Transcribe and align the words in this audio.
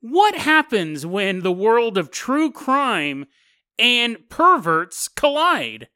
What 0.00 0.36
happens 0.36 1.04
when 1.04 1.40
the 1.40 1.52
world 1.52 1.98
of 1.98 2.10
true 2.10 2.52
crime 2.52 3.26
and 3.78 4.28
perverts 4.28 5.08
collide? 5.08 5.88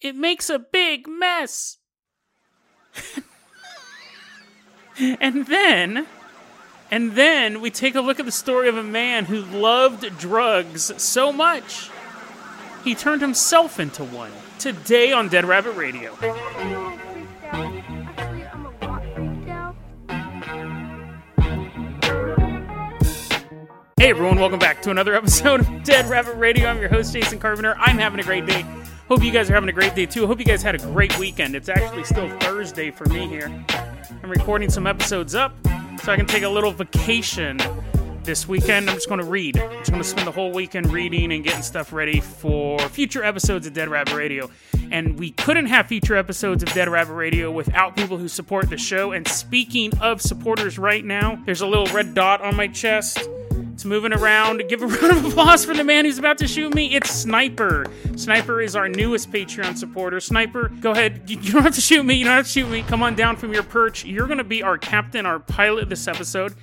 It 0.00 0.16
makes 0.16 0.50
a 0.50 0.58
big 0.58 1.06
mess. 1.06 1.78
and 4.98 5.46
then 5.46 6.06
and 6.90 7.12
then 7.12 7.60
we 7.60 7.70
take 7.70 7.94
a 7.94 8.00
look 8.00 8.20
at 8.20 8.26
the 8.26 8.32
story 8.32 8.68
of 8.68 8.76
a 8.76 8.82
man 8.82 9.26
who 9.26 9.42
loved 9.42 10.18
drugs 10.18 10.92
so 11.02 11.32
much 11.32 11.90
he 12.86 12.94
turned 12.94 13.20
himself 13.20 13.80
into 13.80 14.04
one. 14.04 14.30
Today 14.60 15.10
on 15.10 15.28
Dead 15.28 15.44
Rabbit 15.44 15.72
Radio. 15.72 16.16
Hey 23.98 24.10
everyone, 24.10 24.38
welcome 24.38 24.58
back 24.58 24.82
to 24.82 24.90
another 24.90 25.14
episode 25.14 25.60
of 25.60 25.82
Dead 25.82 26.04
Rabbit 26.04 26.34
Radio. 26.34 26.68
I'm 26.68 26.78
your 26.78 26.90
host, 26.90 27.14
Jason 27.14 27.38
Carpenter. 27.38 27.74
I'm 27.78 27.96
having 27.96 28.20
a 28.20 28.22
great 28.22 28.44
day. 28.44 28.60
Hope 29.08 29.22
you 29.22 29.30
guys 29.30 29.48
are 29.48 29.54
having 29.54 29.70
a 29.70 29.72
great 29.72 29.94
day 29.94 30.04
too. 30.04 30.26
Hope 30.26 30.38
you 30.38 30.44
guys 30.44 30.62
had 30.62 30.74
a 30.74 30.78
great 30.78 31.18
weekend. 31.18 31.56
It's 31.56 31.70
actually 31.70 32.04
still 32.04 32.28
Thursday 32.40 32.90
for 32.90 33.06
me 33.06 33.26
here. 33.26 33.50
I'm 34.22 34.28
recording 34.28 34.68
some 34.68 34.86
episodes 34.86 35.34
up 35.34 35.56
so 36.02 36.12
I 36.12 36.16
can 36.16 36.26
take 36.26 36.42
a 36.42 36.48
little 36.48 36.72
vacation 36.72 37.58
this 38.22 38.46
weekend. 38.46 38.90
I'm 38.90 38.96
just 38.96 39.08
going 39.08 39.22
to 39.22 39.26
read. 39.26 39.56
I'm 39.58 39.78
just 39.78 39.90
going 39.90 40.02
to 40.02 40.08
spend 40.08 40.26
the 40.26 40.32
whole 40.32 40.52
weekend 40.52 40.92
reading 40.92 41.32
and 41.32 41.42
getting 41.42 41.62
stuff 41.62 41.90
ready 41.90 42.20
for 42.20 42.78
future 42.90 43.24
episodes 43.24 43.66
of 43.66 43.72
Dead 43.72 43.88
Rabbit 43.88 44.12
Radio. 44.12 44.50
And 44.90 45.18
we 45.18 45.30
couldn't 45.30 45.66
have 45.66 45.86
future 45.86 46.16
episodes 46.16 46.62
of 46.62 46.70
Dead 46.74 46.90
Rabbit 46.90 47.14
Radio 47.14 47.50
without 47.50 47.96
people 47.96 48.18
who 48.18 48.28
support 48.28 48.68
the 48.68 48.76
show. 48.76 49.12
And 49.12 49.26
speaking 49.26 49.96
of 50.02 50.20
supporters 50.20 50.78
right 50.78 51.02
now, 51.04 51.42
there's 51.46 51.62
a 51.62 51.66
little 51.66 51.86
red 51.94 52.12
dot 52.12 52.42
on 52.42 52.56
my 52.56 52.68
chest. 52.68 53.26
Moving 53.86 54.12
around. 54.12 54.68
Give 54.68 54.82
a 54.82 54.86
round 54.88 55.16
of 55.16 55.24
applause 55.26 55.64
for 55.64 55.72
the 55.72 55.84
man 55.84 56.04
who's 56.04 56.18
about 56.18 56.38
to 56.38 56.48
shoot 56.48 56.74
me. 56.74 56.94
It's 56.96 57.08
Sniper. 57.08 57.86
Sniper 58.16 58.60
is 58.60 58.74
our 58.74 58.88
newest 58.88 59.30
Patreon 59.30 59.76
supporter. 59.76 60.18
Sniper, 60.18 60.68
go 60.80 60.90
ahead. 60.90 61.22
You 61.36 61.52
don't 61.52 61.62
have 61.62 61.74
to 61.74 61.80
shoot 61.80 62.02
me. 62.02 62.14
You 62.14 62.24
don't 62.24 62.34
have 62.34 62.46
to 62.46 62.50
shoot 62.50 62.68
me. 62.68 62.82
Come 62.82 63.02
on 63.02 63.14
down 63.14 63.36
from 63.36 63.52
your 63.52 63.62
perch. 63.62 64.04
You're 64.04 64.26
going 64.26 64.38
to 64.38 64.44
be 64.44 64.62
our 64.62 64.76
captain, 64.76 65.24
our 65.24 65.38
pilot 65.38 65.88
this 65.88 66.08
episode. 66.08 66.54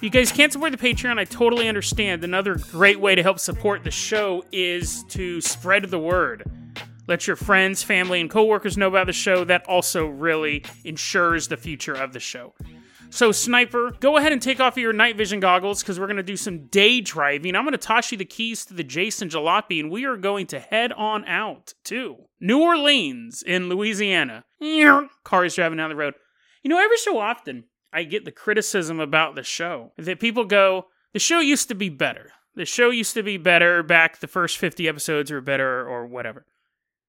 You 0.00 0.08
guys 0.10 0.30
can't 0.30 0.52
support 0.52 0.72
the 0.72 0.78
Patreon, 0.78 1.18
I 1.18 1.24
totally 1.24 1.68
understand. 1.68 2.22
Another 2.24 2.54
great 2.54 3.00
way 3.00 3.14
to 3.14 3.22
help 3.22 3.38
support 3.38 3.82
the 3.84 3.90
show 3.90 4.44
is 4.52 5.02
to 5.08 5.40
spread 5.40 5.84
the 5.84 5.98
word. 5.98 6.50
Let 7.06 7.26
your 7.26 7.36
friends, 7.36 7.82
family, 7.82 8.20
and 8.20 8.30
coworkers 8.30 8.78
know 8.78 8.88
about 8.88 9.08
the 9.08 9.12
show. 9.12 9.44
That 9.44 9.66
also 9.66 10.06
really 10.06 10.64
ensures 10.84 11.48
the 11.48 11.56
future 11.56 11.94
of 11.94 12.12
the 12.12 12.20
show. 12.20 12.54
So, 13.12 13.32
Sniper, 13.32 13.90
go 13.98 14.16
ahead 14.16 14.32
and 14.32 14.40
take 14.40 14.60
off 14.60 14.76
your 14.76 14.92
night 14.92 15.16
vision 15.16 15.40
goggles 15.40 15.82
because 15.82 15.98
we're 15.98 16.06
going 16.06 16.16
to 16.16 16.22
do 16.22 16.36
some 16.36 16.66
day 16.66 17.00
driving. 17.00 17.56
I'm 17.56 17.64
going 17.64 17.72
to 17.72 17.78
toss 17.78 18.12
you 18.12 18.18
the 18.18 18.24
keys 18.24 18.64
to 18.66 18.74
the 18.74 18.84
Jason 18.84 19.28
Jalopy, 19.28 19.80
and 19.80 19.90
we 19.90 20.04
are 20.04 20.16
going 20.16 20.46
to 20.48 20.60
head 20.60 20.92
on 20.92 21.24
out 21.24 21.74
to 21.84 22.16
New 22.40 22.62
Orleans 22.62 23.42
in 23.42 23.68
Louisiana. 23.68 24.44
Cars 25.24 25.56
driving 25.56 25.78
down 25.78 25.90
the 25.90 25.96
road. 25.96 26.14
You 26.62 26.70
know, 26.70 26.78
every 26.78 26.98
so 26.98 27.18
often, 27.18 27.64
I 27.92 28.04
get 28.04 28.24
the 28.24 28.30
criticism 28.30 29.00
about 29.00 29.34
the 29.34 29.42
show 29.42 29.92
that 29.98 30.20
people 30.20 30.44
go, 30.44 30.86
the 31.12 31.18
show 31.18 31.40
used 31.40 31.68
to 31.68 31.74
be 31.74 31.88
better. 31.88 32.30
The 32.54 32.64
show 32.64 32.90
used 32.90 33.14
to 33.14 33.22
be 33.24 33.36
better 33.36 33.82
back 33.82 34.20
the 34.20 34.28
first 34.28 34.58
50 34.58 34.88
episodes 34.88 35.32
were 35.32 35.40
better 35.40 35.86
or 35.86 36.06
whatever. 36.06 36.46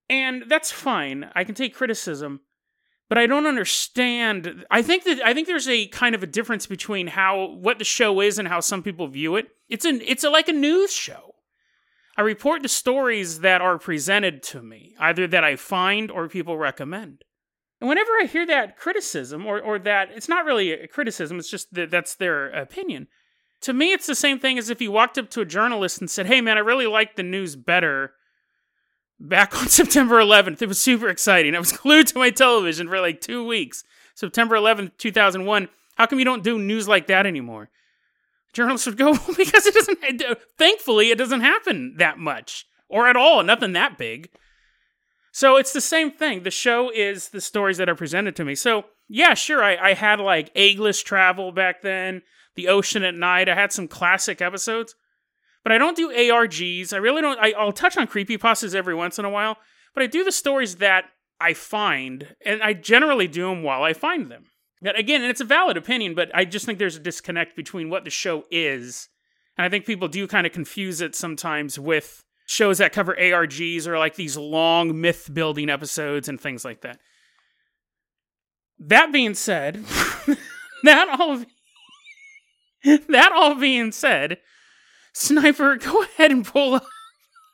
And 0.10 0.46
that's 0.48 0.72
fine. 0.72 1.30
I 1.36 1.44
can 1.44 1.56
take 1.56 1.76
criticism 1.76 2.42
but 3.12 3.18
I 3.18 3.28
don't 3.28 3.46
understand. 3.46 4.64
I 4.72 4.82
think 4.82 5.04
that 5.04 5.20
I 5.22 5.34
think 5.34 5.46
there's 5.46 5.68
a 5.68 5.88
kind 5.88 6.16
of 6.16 6.24
a 6.24 6.28
difference 6.28 6.66
between 6.66 7.08
how 7.08 7.58
what 7.60 7.78
the 7.78 7.84
show 7.84 8.22
is 8.22 8.40
and 8.40 8.48
how 8.48 8.62
some 8.62 8.82
people 8.82 9.06
view 9.10 9.36
it. 9.36 9.50
It's 9.68 9.84
an 9.84 10.00
it's 10.06 10.24
a, 10.24 10.30
like 10.30 10.48
a 10.48 10.54
news 10.54 10.94
show. 10.94 11.36
I 12.16 12.22
report 12.22 12.62
the 12.62 12.70
stories 12.70 13.42
that 13.42 13.60
are 13.60 13.78
presented 13.78 14.42
to 14.44 14.62
me, 14.62 14.96
either 14.98 15.28
that 15.28 15.44
I 15.44 15.58
find 15.58 16.10
or 16.10 16.30
people 16.30 16.58
recommend. 16.58 17.26
And 17.82 17.90
whenever 17.90 18.12
I 18.12 18.28
hear 18.28 18.46
that 18.48 18.78
criticism 18.78 19.46
or 19.46 19.60
or 19.60 19.78
that 19.80 20.12
it's 20.16 20.30
not 20.30 20.46
really 20.46 20.72
a 20.72 20.88
criticism, 20.88 21.38
it's 21.38 21.52
just 21.52 21.74
that 21.74 21.92
that's 21.92 22.16
their 22.16 22.48
opinion. 22.52 23.08
To 23.64 23.74
me, 23.74 23.92
it's 23.92 24.08
the 24.08 24.16
same 24.16 24.40
thing 24.40 24.58
as 24.58 24.70
if 24.70 24.80
you 24.80 24.90
walked 24.90 25.18
up 25.18 25.30
to 25.32 25.42
a 25.42 25.46
journalist 25.46 26.00
and 26.00 26.10
said, 26.10 26.28
"Hey, 26.28 26.40
man, 26.40 26.56
I 26.56 26.62
really 26.62 26.88
like 26.88 27.18
the 27.18 27.24
news 27.24 27.58
better." 27.58 28.14
Back 29.22 29.60
on 29.60 29.68
September 29.70 30.20
11th. 30.20 30.62
It 30.62 30.68
was 30.68 30.80
super 30.80 31.10
exciting. 31.10 31.56
I 31.56 31.60
was 31.60 31.72
glued 31.78 32.08
to 32.08 32.18
my 32.18 32.30
television 32.30 32.88
for 32.88 33.00
like 33.00 33.22
two 33.22 33.46
weeks. 33.46 33.84
September 34.16 34.56
11th, 34.56 34.98
2001. 34.98 35.70
How 35.96 36.06
come 36.06 36.20
you 36.20 36.26
don't 36.26 36.44
do 36.44 36.60
news 36.60 36.88
like 36.88 37.08
that 37.08 37.26
anymore? 37.26 37.70
Journalists 38.54 38.88
would 38.88 38.98
go, 38.98 39.14
because 39.38 39.66
it 39.66 39.74
doesn't, 39.74 40.24
uh, 40.24 40.36
thankfully, 40.58 41.10
it 41.10 41.18
doesn't 41.18 41.42
happen 41.42 41.96
that 41.98 42.18
much 42.18 42.66
or 42.90 43.08
at 43.08 43.16
all, 43.16 43.42
nothing 43.44 43.74
that 43.74 43.98
big. 43.98 44.30
So 45.32 45.56
it's 45.56 45.72
the 45.72 45.80
same 45.80 46.12
thing. 46.12 46.44
The 46.44 46.52
show 46.52 46.92
is 46.94 47.30
the 47.30 47.40
stories 47.40 47.78
that 47.78 47.88
are 47.88 47.96
presented 47.96 48.36
to 48.36 48.44
me. 48.44 48.54
So, 48.54 48.86
yeah, 49.08 49.34
sure, 49.34 49.64
I, 49.64 49.78
I 49.78 49.94
had 49.94 50.20
like 50.20 50.54
eggless 50.56 51.02
travel 51.02 51.54
back 51.54 51.82
then, 51.82 52.22
the 52.56 52.68
ocean 52.68 53.04
at 53.04 53.16
night. 53.16 53.48
I 53.48 53.56
had 53.56 53.72
some 53.72 53.88
classic 53.88 54.42
episodes 54.42 54.96
but 55.64 55.72
I 55.72 55.78
don't 55.78 55.98
do 55.98 56.10
ARGs. 56.10 56.94
I 56.94 56.98
really 56.98 57.22
don't. 57.22 57.40
I, 57.40 57.52
I'll 57.52 57.72
touch 57.72 57.98
on 57.98 58.08
creepy 58.08 58.38
pastas 58.38 58.76
every 58.76 58.96
once 58.96 59.20
in 59.20 59.26
a 59.26 59.30
while, 59.30 59.58
but 59.94 60.04
I 60.04 60.08
do 60.08 60.24
the 60.24 60.32
stories 60.32 60.78
that 60.78 61.06
I 61.40 61.54
find, 61.54 62.36
and 62.46 62.62
I 62.62 62.74
generally 62.74 63.28
do 63.28 63.48
them 63.48 63.64
while 63.64 63.84
I 63.84 63.94
find 63.94 64.30
them. 64.30 64.46
Again, 64.84 65.22
and 65.22 65.30
it's 65.30 65.42
a 65.42 65.46
valid 65.46 65.78
opinion, 65.78 66.16
but 66.16 66.32
I 66.34 66.44
just 66.44 66.66
think 66.66 66.80
there's 66.80 66.96
a 66.96 67.00
disconnect 67.00 67.56
between 67.56 67.90
what 67.90 68.04
the 68.04 68.10
show 68.10 68.46
is, 68.50 69.10
and 69.58 69.66
I 69.66 69.70
think 69.70 69.86
people 69.86 70.08
do 70.08 70.28
kind 70.28 70.48
of 70.48 70.54
confuse 70.54 71.02
it 71.02 71.16
sometimes 71.16 71.78
with 71.78 72.24
shows 72.48 72.80
that 72.80 72.92
cover 72.92 73.16
ARGs 73.16 73.88
or 73.88 73.98
like 73.98 74.16
these 74.16 74.36
long 74.36 75.00
myth 75.00 75.30
building 75.34 75.70
episodes 75.70 76.28
and 76.28 76.40
things 76.42 76.66
like 76.66 76.82
that. 76.82 77.00
That 78.80 79.12
being 79.14 79.36
said, 79.36 79.76
that 80.84 81.08
all 81.20 81.44
that 83.10 83.32
all 83.32 83.56
being 83.56 83.92
said, 83.92 84.40
Sniper, 85.14 85.76
go 85.78 86.04
ahead 86.04 86.32
and 86.32 86.46
pull 86.46 86.76
up 86.76 86.86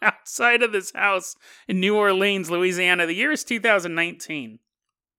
outside 0.02 0.62
of 0.62 0.72
this 0.72 0.92
house 0.94 1.36
in 1.68 1.80
New 1.80 1.96
Orleans, 1.96 2.50
Louisiana. 2.50 3.06
The 3.06 3.16
year 3.16 3.32
is 3.32 3.44
2019. 3.44 4.60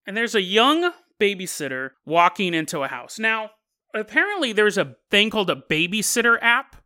And 0.07 0.17
there's 0.17 0.35
a 0.35 0.43
young 0.43 0.93
babysitter 1.21 1.91
walking 2.07 2.55
into 2.55 2.83
a 2.83 2.89
house. 2.89 3.19
Now, 3.19 3.51
apparently, 3.95 4.53
there's 4.53 4.79
a 4.79 4.97
thing 5.11 5.31
called 5.31 5.51
a 5.51 5.63
babysitter 5.69 6.39
app 6.41 6.77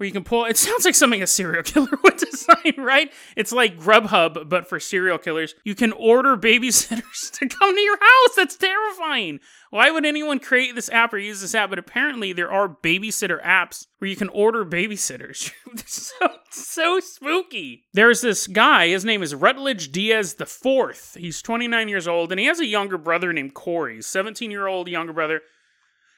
where 0.00 0.06
you 0.06 0.12
can 0.12 0.24
pull. 0.24 0.46
It 0.46 0.56
sounds 0.56 0.86
like 0.86 0.94
something 0.94 1.22
a 1.22 1.26
serial 1.26 1.62
killer 1.62 1.90
would 2.02 2.16
design, 2.16 2.74
right? 2.78 3.12
It's 3.36 3.52
like 3.52 3.78
Grubhub, 3.78 4.48
but 4.48 4.66
for 4.66 4.80
serial 4.80 5.18
killers. 5.18 5.54
You 5.62 5.74
can 5.74 5.92
order 5.92 6.38
babysitters 6.38 7.30
to 7.32 7.46
come 7.46 7.74
to 7.74 7.80
your 7.80 7.98
house. 7.98 8.34
That's 8.34 8.56
terrifying. 8.56 9.40
Why 9.68 9.90
would 9.90 10.06
anyone 10.06 10.38
create 10.38 10.74
this 10.74 10.88
app 10.88 11.12
or 11.12 11.18
use 11.18 11.42
this 11.42 11.54
app? 11.54 11.68
But 11.68 11.78
apparently, 11.78 12.32
there 12.32 12.50
are 12.50 12.66
babysitter 12.82 13.44
apps 13.44 13.86
where 13.98 14.08
you 14.08 14.16
can 14.16 14.30
order 14.30 14.64
babysitters. 14.64 15.52
so 15.86 16.28
so 16.50 16.98
spooky. 17.00 17.84
There's 17.92 18.22
this 18.22 18.46
guy. 18.46 18.88
His 18.88 19.04
name 19.04 19.22
is 19.22 19.34
Rutledge 19.34 19.92
Diaz 19.92 20.34
the 20.34 20.46
Fourth. 20.46 21.14
He's 21.20 21.42
29 21.42 21.90
years 21.90 22.08
old, 22.08 22.32
and 22.32 22.40
he 22.40 22.46
has 22.46 22.58
a 22.58 22.66
younger 22.66 22.96
brother 22.96 23.34
named 23.34 23.52
Corey, 23.52 24.00
17 24.00 24.50
year 24.50 24.66
old 24.66 24.88
younger 24.88 25.12
brother, 25.12 25.42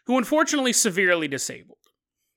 who 0.06 0.16
unfortunately 0.16 0.72
severely 0.72 1.26
disabled. 1.26 1.78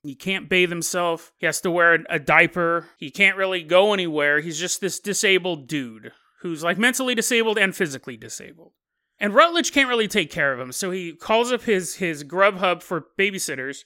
He 0.05 0.16
can't 0.16 0.49
bathe 0.49 0.69
himself. 0.69 1.31
He 1.38 1.45
has 1.45 1.61
to 1.61 1.71
wear 1.71 2.03
a 2.09 2.19
diaper. 2.19 2.88
He 2.97 3.09
can't 3.09 3.38
really 3.38 3.63
go 3.63 3.93
anywhere. 3.93 4.39
He's 4.39 4.59
just 4.59 4.81
this 4.81 4.99
disabled 4.99 5.67
dude 5.67 6.11
who's 6.41 6.63
like 6.63 6.77
mentally 6.77 7.16
disabled 7.16 7.57
and 7.57 7.75
physically 7.75 8.17
disabled. 8.17 8.73
And 9.19 9.33
Rutledge 9.33 9.71
can't 9.71 9.89
really 9.89 10.07
take 10.07 10.29
care 10.29 10.53
of 10.53 10.59
him, 10.59 10.71
so 10.71 10.91
he 10.91 11.13
calls 11.13 11.51
up 11.51 11.63
his 11.63 11.95
his 11.95 12.23
Grubhub 12.23 12.83
for 12.83 13.07
babysitters 13.17 13.85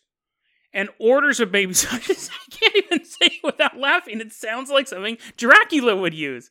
and 0.73 0.89
orders 0.99 1.39
a 1.39 1.45
babysitter. 1.45 2.29
I 2.31 2.55
can't 2.55 2.75
even 2.75 3.05
say 3.05 3.25
it 3.27 3.43
without 3.43 3.77
laughing. 3.77 4.19
It 4.19 4.33
sounds 4.33 4.69
like 4.69 4.87
something 4.87 5.17
Dracula 5.37 5.95
would 5.95 6.13
use. 6.13 6.49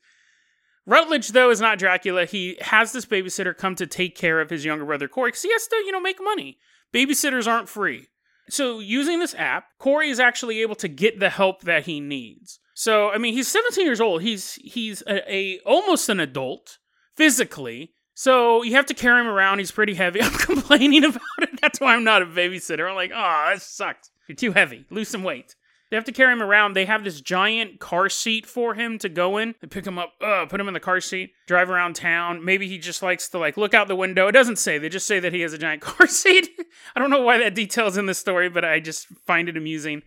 Rutledge, 0.86 1.28
though, 1.28 1.50
is 1.50 1.60
not 1.60 1.78
Dracula. 1.78 2.24
He 2.24 2.56
has 2.62 2.92
this 2.92 3.04
babysitter 3.04 3.54
come 3.54 3.74
to 3.74 3.86
take 3.86 4.16
care 4.16 4.40
of 4.40 4.48
his 4.48 4.64
younger 4.64 4.86
brother 4.86 5.06
Corey 5.06 5.28
because 5.28 5.42
he 5.42 5.52
has 5.52 5.66
to, 5.66 5.76
you 5.84 5.92
know, 5.92 6.00
make 6.00 6.16
money. 6.22 6.56
Babysitters 6.94 7.46
aren't 7.46 7.68
free. 7.68 8.08
So 8.50 8.80
using 8.80 9.18
this 9.20 9.34
app, 9.34 9.64
Corey 9.78 10.10
is 10.10 10.20
actually 10.20 10.62
able 10.62 10.74
to 10.76 10.88
get 10.88 11.20
the 11.20 11.30
help 11.30 11.62
that 11.62 11.86
he 11.86 12.00
needs. 12.00 12.60
So 12.74 13.10
I 13.10 13.18
mean, 13.18 13.34
he's 13.34 13.48
17 13.48 13.84
years 13.84 14.00
old. 14.00 14.22
He's 14.22 14.54
he's 14.54 15.02
a, 15.06 15.32
a 15.32 15.58
almost 15.66 16.08
an 16.08 16.20
adult 16.20 16.78
physically. 17.16 17.92
So 18.14 18.62
you 18.62 18.72
have 18.72 18.86
to 18.86 18.94
carry 18.94 19.20
him 19.20 19.28
around. 19.28 19.58
He's 19.58 19.70
pretty 19.70 19.94
heavy. 19.94 20.20
I'm 20.22 20.32
complaining 20.32 21.04
about 21.04 21.20
it. 21.40 21.60
That's 21.60 21.80
why 21.80 21.94
I'm 21.94 22.04
not 22.04 22.22
a 22.22 22.26
babysitter. 22.26 22.88
I'm 22.88 22.96
like, 22.96 23.12
oh, 23.14 23.50
this 23.54 23.64
sucks. 23.64 24.10
You're 24.28 24.36
too 24.36 24.52
heavy. 24.52 24.84
Lose 24.90 25.08
some 25.08 25.22
weight. 25.22 25.54
They 25.90 25.96
have 25.96 26.04
to 26.04 26.12
carry 26.12 26.32
him 26.32 26.42
around. 26.42 26.74
They 26.74 26.84
have 26.84 27.04
this 27.04 27.20
giant 27.20 27.80
car 27.80 28.08
seat 28.08 28.46
for 28.46 28.74
him 28.74 28.98
to 28.98 29.08
go 29.08 29.38
in. 29.38 29.54
They 29.60 29.66
pick 29.66 29.86
him 29.86 29.98
up, 29.98 30.12
uh, 30.20 30.46
put 30.46 30.60
him 30.60 30.68
in 30.68 30.74
the 30.74 30.80
car 30.80 31.00
seat, 31.00 31.32
drive 31.46 31.70
around 31.70 31.96
town. 31.96 32.44
Maybe 32.44 32.68
he 32.68 32.78
just 32.78 33.02
likes 33.02 33.28
to 33.30 33.38
like 33.38 33.56
look 33.56 33.74
out 33.74 33.88
the 33.88 33.96
window. 33.96 34.28
It 34.28 34.32
doesn't 34.32 34.56
say. 34.56 34.78
They 34.78 34.88
just 34.88 35.06
say 35.06 35.18
that 35.20 35.32
he 35.32 35.40
has 35.40 35.52
a 35.52 35.58
giant 35.58 35.82
car 35.82 36.06
seat. 36.06 36.50
I 36.96 37.00
don't 37.00 37.10
know 37.10 37.22
why 37.22 37.38
that 37.38 37.54
detail's 37.54 37.96
in 37.96 38.06
the 38.06 38.14
story, 38.14 38.48
but 38.48 38.64
I 38.64 38.80
just 38.80 39.06
find 39.26 39.48
it 39.48 39.56
amusing. 39.56 40.02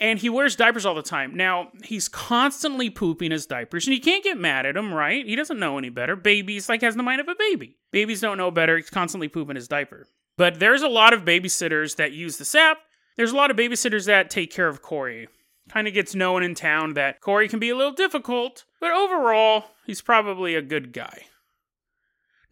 And 0.00 0.20
he 0.20 0.28
wears 0.28 0.54
diapers 0.54 0.86
all 0.86 0.94
the 0.94 1.02
time. 1.02 1.36
Now, 1.36 1.70
he's 1.82 2.08
constantly 2.08 2.88
pooping 2.88 3.32
his 3.32 3.46
diapers, 3.46 3.86
and 3.86 3.96
you 3.96 4.00
can't 4.00 4.22
get 4.22 4.38
mad 4.38 4.64
at 4.64 4.76
him, 4.76 4.94
right? 4.94 5.26
He 5.26 5.34
doesn't 5.34 5.58
know 5.58 5.76
any 5.76 5.88
better. 5.88 6.14
Babies, 6.14 6.68
like, 6.68 6.82
has 6.82 6.94
the 6.94 7.02
mind 7.02 7.20
of 7.20 7.26
a 7.26 7.34
baby. 7.36 7.78
Babies 7.90 8.20
don't 8.20 8.38
know 8.38 8.52
better. 8.52 8.76
He's 8.76 8.90
constantly 8.90 9.26
pooping 9.26 9.56
his 9.56 9.66
diaper. 9.66 10.06
But 10.36 10.60
there's 10.60 10.82
a 10.82 10.88
lot 10.88 11.12
of 11.14 11.24
babysitters 11.24 11.96
that 11.96 12.12
use 12.12 12.38
this 12.38 12.54
app. 12.54 12.78
There's 13.18 13.32
a 13.32 13.36
lot 13.36 13.50
of 13.50 13.56
babysitters 13.56 14.06
that 14.06 14.30
take 14.30 14.52
care 14.52 14.68
of 14.68 14.80
Corey. 14.80 15.26
Kind 15.68 15.88
of 15.88 15.92
gets 15.92 16.14
known 16.14 16.44
in 16.44 16.54
town 16.54 16.94
that 16.94 17.20
Corey 17.20 17.48
can 17.48 17.58
be 17.58 17.68
a 17.68 17.76
little 17.76 17.92
difficult, 17.92 18.64
but 18.80 18.92
overall, 18.92 19.64
he's 19.84 20.00
probably 20.00 20.54
a 20.54 20.62
good 20.62 20.92
guy. 20.92 21.24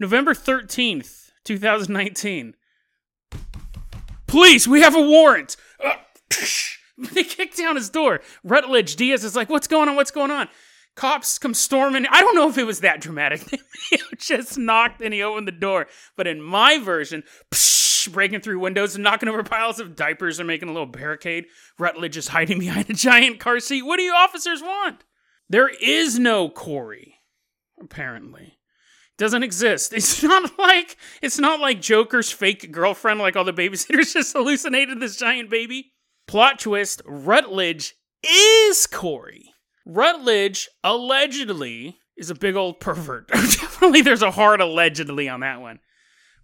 November 0.01 0.35
13th, 0.35 1.31
2019. 1.45 2.57
Police, 4.27 4.67
we 4.67 4.81
have 4.81 4.97
a 4.97 5.01
warrant. 5.01 5.57
Uh, 5.83 5.93
they 7.13 7.23
kick 7.23 7.55
down 7.55 7.77
his 7.77 7.89
door. 7.89 8.21
Rutledge 8.43 8.97
Diaz 8.97 9.23
is 9.23 9.37
like, 9.37 9.49
What's 9.49 9.69
going 9.69 9.89
on? 9.89 9.95
What's 9.95 10.11
going 10.11 10.33
on? 10.33 10.49
Cops 10.97 11.39
come 11.39 11.55
storming. 11.55 12.07
I 12.11 12.21
don't 12.21 12.35
know 12.35 12.49
if 12.49 12.59
it 12.59 12.65
was 12.65 12.81
that 12.81 13.01
dramatic. 13.01 13.43
They 13.93 13.99
just 14.19 14.59
knocked 14.59 15.01
and 15.01 15.15
he 15.15 15.23
opened 15.23 15.47
the 15.47 15.53
door. 15.53 15.87
But 16.17 16.27
in 16.27 16.43
my 16.43 16.79
version, 16.79 17.23
psh, 17.53 17.76
breaking 18.09 18.41
through 18.41 18.61
windows 18.61 18.95
and 18.95 19.05
knocking 19.05 19.29
over 19.29 19.43
piles 19.43 19.81
of 19.81 19.97
diapers 19.97 20.39
and 20.39 20.47
making 20.47 20.69
a 20.69 20.73
little 20.73 20.87
barricade. 20.87 21.47
Rutledge 21.79 22.17
is 22.17 22.29
hiding 22.29 22.59
behind 22.61 22.91
a 22.91 22.95
giant 22.95 23.41
car 23.41 23.61
seat. 23.61 23.83
What 23.83 23.97
do 23.97 24.03
you 24.03 24.15
officers 24.15 24.63
want? 24.63 25.05
There 25.49 25.71
is 25.81 26.19
no 26.19 26.49
Corey, 26.49 27.17
apparently 27.81 28.57
doesn't 29.17 29.43
exist. 29.43 29.93
It's 29.97 30.23
not 30.23 30.59
like 30.59 30.97
it's 31.23 31.39
not 31.39 31.61
like 31.61 31.81
Joker's 31.81 32.31
fake 32.31 32.71
girlfriend, 32.71 33.21
like 33.21 33.37
all 33.37 33.45
the 33.45 33.53
babysitters 33.53 34.13
just 34.13 34.33
hallucinated 34.33 35.01
this 35.01 35.17
giant 35.17 35.51
baby. 35.51 35.93
Plot 36.27 36.59
twist: 36.59 37.03
Rutledge 37.07 37.95
is 38.23 38.87
Corey. 38.87 39.53
Rutledge 39.85 40.69
allegedly 40.83 41.99
is 42.17 42.31
a 42.31 42.35
big 42.35 42.57
old 42.57 42.81
pervert. 42.81 43.29
Definitely, 43.29 44.03
there's 44.03 44.23
a 44.23 44.33
hard 44.33 44.61
allegedly 44.61 45.29
on 45.29 45.41
that 45.41 45.61
one. 45.61 45.79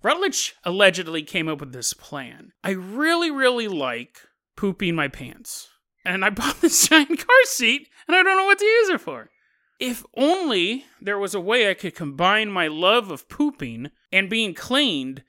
Rutledge 0.03 0.55
allegedly 0.65 1.23
came 1.23 1.49
up 1.49 1.61
with 1.61 1.73
this 1.73 1.93
plan. 1.93 2.53
I 2.65 2.71
really, 2.71 3.31
really 3.31 3.69
like 3.69 4.19
pooping 4.57 4.95
my 4.95 5.09
pants, 5.09 5.69
and 6.05 6.25
I 6.25 6.31
bought 6.31 6.61
this 6.61 6.89
giant 6.89 7.19
car 7.19 7.45
seat, 7.45 7.89
and 8.07 8.17
I 8.17 8.23
don't 8.23 8.37
know 8.37 8.45
what 8.45 8.59
to 8.59 8.65
use 8.65 8.89
it 8.91 9.01
for. 9.01 9.31
If 9.79 10.05
only 10.17 10.85
there 11.01 11.19
was 11.19 11.35
a 11.35 11.41
way 11.41 11.69
I 11.69 11.75
could 11.75 11.95
combine 11.95 12.51
my 12.51 12.69
love 12.69 13.11
of 13.11 13.29
pooping 13.29 13.91
and 14.13 14.31
being 14.31 14.55
cleaned 14.55 15.25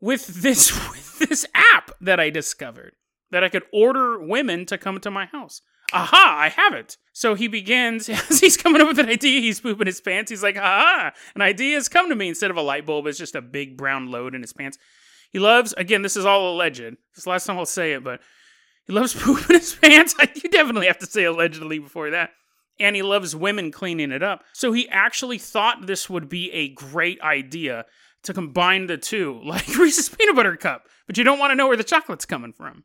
with 0.00 0.26
this 0.26 0.72
with 0.90 1.18
this 1.18 1.46
app 1.54 1.90
that 2.00 2.20
I 2.20 2.30
discovered 2.30 2.94
that 3.30 3.42
I 3.42 3.48
could 3.48 3.64
order 3.72 4.18
women 4.20 4.66
to 4.66 4.78
come 4.78 5.00
to 5.00 5.10
my 5.10 5.26
house. 5.26 5.62
Aha, 5.92 6.36
I 6.38 6.48
have 6.48 6.72
it. 6.74 6.96
So 7.12 7.34
he 7.34 7.48
begins, 7.48 8.08
as 8.30 8.40
he's 8.40 8.56
coming 8.56 8.80
up 8.80 8.88
with 8.88 8.98
an 8.98 9.08
idea, 9.08 9.40
he's 9.40 9.60
pooping 9.60 9.86
his 9.86 10.00
pants. 10.00 10.30
He's 10.30 10.42
like, 10.42 10.56
aha, 10.56 11.12
an 11.34 11.42
idea 11.42 11.76
has 11.76 11.88
come 11.88 12.08
to 12.08 12.16
me. 12.16 12.28
Instead 12.28 12.50
of 12.50 12.56
a 12.56 12.62
light 12.62 12.86
bulb, 12.86 13.06
it's 13.06 13.18
just 13.18 13.34
a 13.34 13.42
big 13.42 13.76
brown 13.76 14.10
load 14.10 14.34
in 14.34 14.42
his 14.42 14.52
pants. 14.52 14.78
He 15.32 15.38
loves, 15.38 15.72
again, 15.74 16.02
this 16.02 16.16
is 16.16 16.24
all 16.24 16.54
alleged. 16.54 16.80
This 16.80 17.18
is 17.18 17.24
the 17.24 17.30
last 17.30 17.46
time 17.46 17.58
I'll 17.58 17.66
say 17.66 17.92
it, 17.92 18.04
but 18.04 18.20
he 18.86 18.92
loves 18.92 19.14
pooping 19.18 19.56
his 19.56 19.74
pants. 19.74 20.14
you 20.42 20.50
definitely 20.50 20.86
have 20.86 20.98
to 20.98 21.06
say 21.06 21.24
allegedly 21.24 21.78
before 21.78 22.10
that 22.10 22.30
and 22.78 22.96
he 22.96 23.02
loves 23.02 23.34
women 23.34 23.72
cleaning 23.72 24.12
it 24.12 24.22
up. 24.22 24.44
So 24.52 24.72
he 24.72 24.88
actually 24.88 25.38
thought 25.38 25.86
this 25.86 26.10
would 26.10 26.28
be 26.28 26.50
a 26.52 26.68
great 26.68 27.20
idea 27.20 27.86
to 28.24 28.34
combine 28.34 28.86
the 28.86 28.98
two, 28.98 29.40
like 29.44 29.66
Reese's 29.78 30.08
peanut 30.08 30.36
butter 30.36 30.56
cup, 30.56 30.84
but 31.06 31.16
you 31.16 31.24
don't 31.24 31.38
want 31.38 31.52
to 31.52 31.54
know 31.54 31.68
where 31.68 31.76
the 31.76 31.84
chocolate's 31.84 32.26
coming 32.26 32.52
from. 32.52 32.84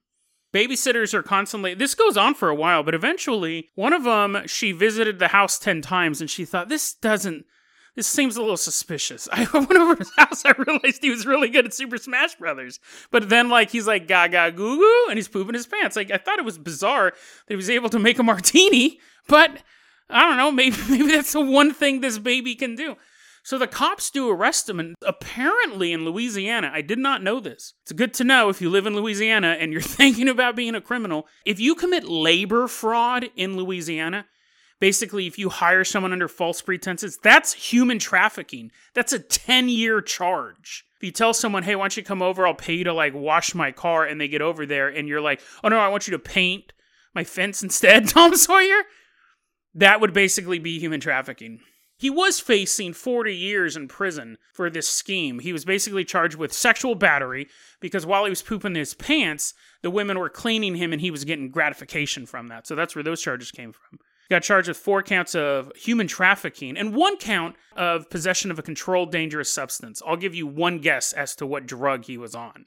Babysitters 0.53 1.13
are 1.13 1.23
constantly, 1.23 1.73
this 1.73 1.95
goes 1.95 2.17
on 2.17 2.33
for 2.33 2.49
a 2.49 2.55
while, 2.55 2.83
but 2.83 2.93
eventually, 2.93 3.69
one 3.75 3.93
of 3.93 4.03
them, 4.03 4.43
she 4.47 4.71
visited 4.71 5.17
the 5.17 5.29
house 5.29 5.57
10 5.57 5.81
times 5.81 6.19
and 6.19 6.29
she 6.29 6.43
thought, 6.43 6.67
this 6.67 6.93
doesn't, 6.93 7.45
this 7.95 8.07
seems 8.07 8.35
a 8.35 8.41
little 8.41 8.57
suspicious. 8.57 9.29
I 9.31 9.47
went 9.53 9.71
over 9.71 9.95
his 9.95 10.11
house. 10.17 10.43
I 10.45 10.53
realized 10.57 11.01
he 11.01 11.09
was 11.09 11.25
really 11.25 11.49
good 11.49 11.65
at 11.65 11.73
Super 11.73 11.97
Smash 11.97 12.35
Brothers. 12.35 12.79
But 13.11 13.29
then, 13.29 13.49
like, 13.49 13.69
he's 13.69 13.87
like 13.87 14.07
gaga 14.07 14.51
goo 14.51 14.77
goo, 14.77 15.05
and 15.09 15.17
he's 15.17 15.27
pooping 15.27 15.53
his 15.53 15.67
pants. 15.67 15.95
Like, 15.95 16.11
I 16.11 16.17
thought 16.17 16.39
it 16.39 16.45
was 16.45 16.57
bizarre 16.57 17.11
that 17.11 17.53
he 17.53 17.55
was 17.55 17.69
able 17.69 17.89
to 17.89 17.99
make 17.99 18.19
a 18.19 18.23
martini, 18.23 18.99
but 19.27 19.61
I 20.09 20.27
don't 20.27 20.37
know, 20.37 20.51
maybe 20.51 20.77
maybe 20.89 21.11
that's 21.11 21.33
the 21.33 21.41
one 21.41 21.73
thing 21.73 22.01
this 22.01 22.17
baby 22.17 22.55
can 22.55 22.75
do. 22.75 22.95
So 23.43 23.57
the 23.57 23.67
cops 23.67 24.11
do 24.11 24.29
arrest 24.29 24.69
him, 24.69 24.79
and 24.79 24.95
apparently 25.05 25.91
in 25.91 26.05
Louisiana, 26.05 26.71
I 26.73 26.81
did 26.81 26.99
not 26.99 27.23
know 27.23 27.39
this. 27.39 27.73
It's 27.83 27.91
good 27.91 28.13
to 28.15 28.23
know 28.23 28.49
if 28.49 28.61
you 28.61 28.69
live 28.69 28.85
in 28.85 28.95
Louisiana 28.95 29.57
and 29.59 29.71
you're 29.71 29.81
thinking 29.99 30.29
about 30.29 30.55
being 30.55 30.75
a 30.75 30.81
criminal. 30.81 31.27
If 31.45 31.59
you 31.59 31.75
commit 31.75 32.03
labor 32.03 32.67
fraud 32.67 33.29
in 33.35 33.57
Louisiana, 33.57 34.27
basically 34.79 35.25
if 35.25 35.39
you 35.39 35.49
hire 35.49 35.83
someone 35.83 36.13
under 36.13 36.27
false 36.27 36.61
pretenses, 36.61 37.17
that's 37.23 37.53
human 37.53 37.97
trafficking. 37.97 38.71
That's 38.93 39.13
a 39.13 39.19
10 39.19 39.69
year 39.69 40.01
charge. 40.01 40.85
If 40.97 41.03
you 41.03 41.11
tell 41.11 41.33
someone, 41.33 41.63
hey, 41.63 41.75
why 41.75 41.83
don't 41.83 41.97
you 41.97 42.03
come 42.03 42.21
over? 42.21 42.45
I'll 42.45 42.53
pay 42.53 42.75
you 42.75 42.83
to 42.83 42.93
like 42.93 43.15
wash 43.15 43.55
my 43.55 43.71
car, 43.71 44.05
and 44.05 44.21
they 44.21 44.27
get 44.27 44.43
over 44.43 44.67
there, 44.67 44.87
and 44.87 45.07
you're 45.07 45.19
like, 45.19 45.41
oh 45.63 45.69
no, 45.69 45.79
I 45.79 45.87
want 45.87 46.07
you 46.07 46.11
to 46.11 46.19
paint 46.19 46.73
my 47.15 47.23
fence 47.23 47.63
instead, 47.63 48.07
Tom 48.09 48.35
Sawyer 48.35 48.83
that 49.73 50.01
would 50.01 50.13
basically 50.13 50.59
be 50.59 50.79
human 50.79 50.99
trafficking. 50.99 51.59
He 52.01 52.09
was 52.09 52.39
facing 52.39 52.93
40 52.93 53.35
years 53.35 53.77
in 53.77 53.87
prison 53.87 54.39
for 54.53 54.71
this 54.71 54.89
scheme. 54.89 55.37
He 55.37 55.53
was 55.53 55.65
basically 55.65 56.03
charged 56.03 56.35
with 56.35 56.51
sexual 56.51 56.95
battery 56.95 57.47
because 57.79 58.07
while 58.07 58.23
he 58.23 58.31
was 58.31 58.41
pooping 58.41 58.73
his 58.73 58.95
pants, 58.95 59.53
the 59.83 59.91
women 59.91 60.17
were 60.17 60.27
cleaning 60.27 60.73
him 60.73 60.93
and 60.93 60.99
he 60.99 61.11
was 61.11 61.25
getting 61.25 61.51
gratification 61.51 62.25
from 62.25 62.47
that. 62.47 62.65
So 62.65 62.73
that's 62.73 62.95
where 62.95 63.03
those 63.03 63.21
charges 63.21 63.51
came 63.51 63.71
from. 63.71 63.99
He 64.27 64.33
got 64.33 64.41
charged 64.41 64.67
with 64.67 64.77
four 64.77 65.03
counts 65.03 65.35
of 65.35 65.71
human 65.75 66.07
trafficking 66.07 66.75
and 66.75 66.95
one 66.95 67.17
count 67.17 67.55
of 67.77 68.09
possession 68.09 68.49
of 68.49 68.57
a 68.57 68.63
controlled 68.63 69.11
dangerous 69.11 69.51
substance. 69.51 70.01
I'll 70.03 70.17
give 70.17 70.33
you 70.33 70.47
one 70.47 70.79
guess 70.79 71.13
as 71.13 71.35
to 71.35 71.45
what 71.45 71.67
drug 71.67 72.05
he 72.05 72.17
was 72.17 72.33
on. 72.33 72.65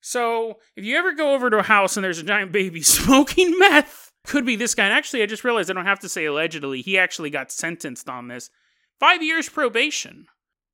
So, 0.00 0.58
if 0.74 0.84
you 0.84 0.96
ever 0.96 1.12
go 1.12 1.32
over 1.32 1.48
to 1.48 1.58
a 1.58 1.62
house 1.62 1.96
and 1.96 2.02
there's 2.02 2.18
a 2.18 2.24
giant 2.24 2.50
baby 2.50 2.82
smoking 2.82 3.56
meth, 3.56 4.03
could 4.24 4.44
be 4.44 4.56
this 4.56 4.74
guy. 4.74 4.84
And 4.84 4.92
actually, 4.92 5.22
I 5.22 5.26
just 5.26 5.44
realized 5.44 5.70
I 5.70 5.74
don't 5.74 5.86
have 5.86 6.00
to 6.00 6.08
say 6.08 6.24
allegedly. 6.24 6.82
He 6.82 6.98
actually 6.98 7.30
got 7.30 7.52
sentenced 7.52 8.08
on 8.08 8.28
this. 8.28 8.50
Five 8.98 9.22
years 9.22 9.48
probation. 9.48 10.26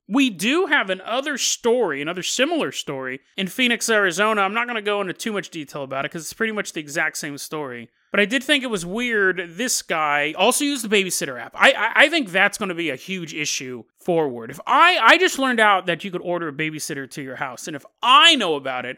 We 0.07 0.29
do 0.29 0.65
have 0.65 0.89
another 0.89 1.37
story, 1.37 2.01
another 2.01 2.23
similar 2.23 2.71
story 2.71 3.21
in 3.37 3.47
Phoenix, 3.47 3.89
Arizona. 3.89 4.41
I'm 4.41 4.53
not 4.53 4.67
going 4.67 4.75
to 4.75 4.81
go 4.81 4.99
into 4.99 5.13
too 5.13 5.31
much 5.31 5.49
detail 5.49 5.83
about 5.83 6.05
it 6.05 6.11
because 6.11 6.23
it's 6.23 6.33
pretty 6.33 6.51
much 6.51 6.73
the 6.73 6.81
exact 6.81 7.17
same 7.17 7.37
story. 7.37 7.89
But 8.11 8.19
I 8.19 8.25
did 8.25 8.43
think 8.43 8.63
it 8.63 8.69
was 8.69 8.85
weird. 8.85 9.41
This 9.51 9.81
guy 9.81 10.33
also 10.37 10.65
used 10.65 10.83
the 10.83 10.93
babysitter 10.93 11.39
app. 11.39 11.53
I, 11.55 11.71
I, 11.71 11.91
I 11.95 12.09
think 12.09 12.29
that's 12.29 12.57
going 12.57 12.69
to 12.69 12.75
be 12.75 12.89
a 12.89 12.97
huge 12.97 13.33
issue 13.33 13.83
forward. 13.97 14.51
If 14.51 14.59
I 14.67 14.97
I 15.01 15.17
just 15.17 15.39
learned 15.39 15.61
out 15.61 15.85
that 15.85 16.03
you 16.03 16.11
could 16.11 16.21
order 16.21 16.49
a 16.49 16.53
babysitter 16.53 17.09
to 17.11 17.21
your 17.21 17.37
house, 17.37 17.67
and 17.67 17.75
if 17.75 17.85
I 18.03 18.35
know 18.35 18.55
about 18.55 18.85
it, 18.85 18.97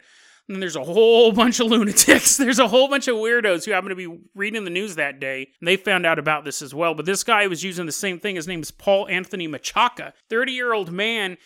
and 0.49 0.61
there's 0.61 0.75
a 0.75 0.83
whole 0.83 1.31
bunch 1.31 1.59
of 1.59 1.67
lunatics. 1.67 2.35
There's 2.43 2.59
a 2.59 2.67
whole 2.67 2.89
bunch 2.89 3.07
of 3.07 3.15
weirdos 3.15 3.63
who 3.65 3.71
happen 3.71 3.89
to 3.89 3.95
be 3.95 4.19
reading 4.35 4.65
the 4.65 4.69
news 4.69 4.95
that 4.95 5.19
day. 5.19 5.49
And 5.59 5.67
they 5.67 5.77
found 5.77 6.05
out 6.05 6.19
about 6.19 6.43
this 6.43 6.61
as 6.61 6.73
well. 6.73 6.93
But 6.93 7.05
this 7.05 7.23
guy 7.23 7.47
was 7.47 7.63
using 7.63 7.85
the 7.85 7.93
same 7.93 8.19
thing. 8.19 8.35
His 8.35 8.47
name 8.47 8.61
is 8.61 8.69
Paul 8.69 9.07
Anthony 9.07 9.47
Machaca, 9.47 10.11
30 10.29 10.51
year 10.51 10.73
old 10.73 10.91
man. 10.91 11.37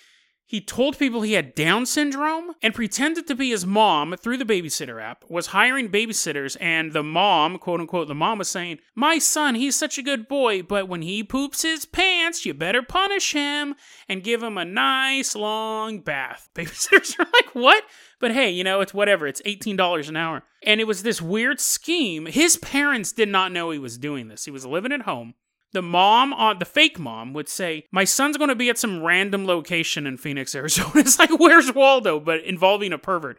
He 0.50 0.62
told 0.62 0.98
people 0.98 1.24
he 1.24 1.34
had 1.34 1.56
Down 1.56 1.86
syndrome 1.86 2.54
and 2.62 2.74
pretended 2.74 3.27
to 3.27 3.36
be 3.36 3.50
his 3.50 3.66
mom 3.66 4.16
through 4.16 4.38
the 4.38 4.46
babysitter 4.46 5.04
app, 5.04 5.25
was 5.27 5.48
hiring 5.48 5.89
babysitters, 5.89 6.56
and 6.62 6.94
the 6.94 7.04
mom, 7.04 7.58
quote 7.58 7.82
unquote, 7.82 8.08
the 8.08 8.16
mom 8.16 8.38
was 8.38 8.48
saying, 8.48 8.80
My 8.96 9.20
son, 9.20 9.56
he's 9.56 9.75
such 9.75 9.98
a 9.98 10.01
good 10.01 10.30
boy, 10.30 10.63
but 10.63 10.88
when 10.88 11.01
he 11.01 11.22
poops 11.22 11.63
his 11.63 11.86
pants, 11.86 12.46
you 12.46 12.54
better 12.54 12.82
punish 12.82 13.34
him 13.34 13.75
and 14.08 14.24
give 14.24 14.42
him 14.42 14.58
a 14.58 14.63
nice 14.63 15.36
long 15.36 16.00
bath. 16.00 16.48
Babysitters 16.56 17.20
are 17.20 17.27
like, 17.34 17.54
What? 17.54 17.84
But 18.22 18.32
hey, 18.32 18.50
you 18.50 18.63
know, 18.63 18.80
it's 18.80 18.94
whatever. 18.94 19.27
It's 19.27 19.42
$18 19.42 20.08
an 20.08 20.16
hour. 20.16 20.44
And 20.63 20.80
it 20.80 20.88
was 20.88 21.04
this 21.04 21.22
weird 21.22 21.60
scheme. 21.60 22.25
His 22.25 22.56
parents 22.56 23.12
did 23.12 23.27
not 23.27 23.51
know 23.51 23.72
he 23.72 23.80
was 23.80 23.98
doing 23.98 24.30
this. 24.30 24.46
He 24.46 24.51
was 24.51 24.66
living 24.66 24.94
at 24.94 25.01
home. 25.01 25.34
The 25.74 25.81
mom 25.81 26.33
on 26.33 26.59
the 26.59 26.65
fake 26.65 26.97
mom 26.97 27.33
would 27.33 27.50
say, 27.50 27.86
My 27.91 28.03
son's 28.03 28.38
going 28.38 28.50
to 28.50 28.55
be 28.55 28.69
at 28.69 28.77
some 28.77 29.03
random 29.03 29.45
location 29.45 30.07
in 30.07 30.17
Phoenix, 30.17 30.55
Arizona. 30.55 30.91
It's 30.95 31.19
like, 31.19 31.39
Where's 31.39 31.74
Waldo? 31.74 32.19
But 32.19 32.43
involving 32.43 32.93
a 32.93 32.97
pervert. 32.97 33.38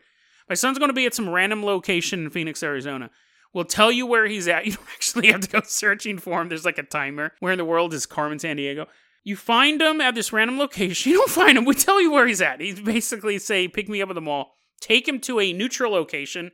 My 0.49 0.55
son's 0.55 0.79
going 0.79 0.91
to 0.91 0.95
be 0.95 1.07
at 1.07 1.15
some 1.15 1.29
random 1.29 1.65
location 1.65 2.25
in 2.25 2.31
Phoenix, 2.31 2.63
Arizona. 2.63 3.11
We'll 3.55 3.65
tell 3.65 3.91
you 3.91 4.07
where 4.07 4.27
he's 4.27 4.49
at. 4.49 4.67
You 4.67 4.73
don't 4.73 4.89
actually 4.95 5.29
have 5.29 5.41
to 5.41 5.51
go 5.51 5.61
searching 5.65 6.19
for 6.19 6.41
him. 6.41 6.49
There's 6.49 6.65
like 6.65 6.79
a 6.79 6.83
timer. 6.83 7.33
Where 7.41 7.53
in 7.53 7.59
the 7.59 7.65
world 7.65 7.95
is 7.95 8.07
Carmen 8.07 8.39
Sandiego? 8.39 8.87
You 9.25 9.37
find 9.37 9.81
him 9.81 10.01
at 10.01 10.15
this 10.15 10.33
random 10.33 10.59
location. 10.59 11.11
You 11.13 11.19
don't 11.19 11.31
find 11.31 11.57
him. 11.59 11.65
We 11.65 11.75
tell 11.75 12.01
you 12.01 12.13
where 12.13 12.27
he's 12.27 12.41
at. 12.41 12.61
He's 12.61 12.81
basically 12.81 13.39
say, 13.39 13.69
pick 13.69 13.89
me 13.89 14.03
up 14.03 14.11
at 14.11 14.15
the 14.15 14.21
mall 14.21 14.55
take 14.81 15.09
him 15.09 15.21
to 15.21 15.41
a 15.41 15.53
neutral 15.53 15.93
location. 15.93 16.53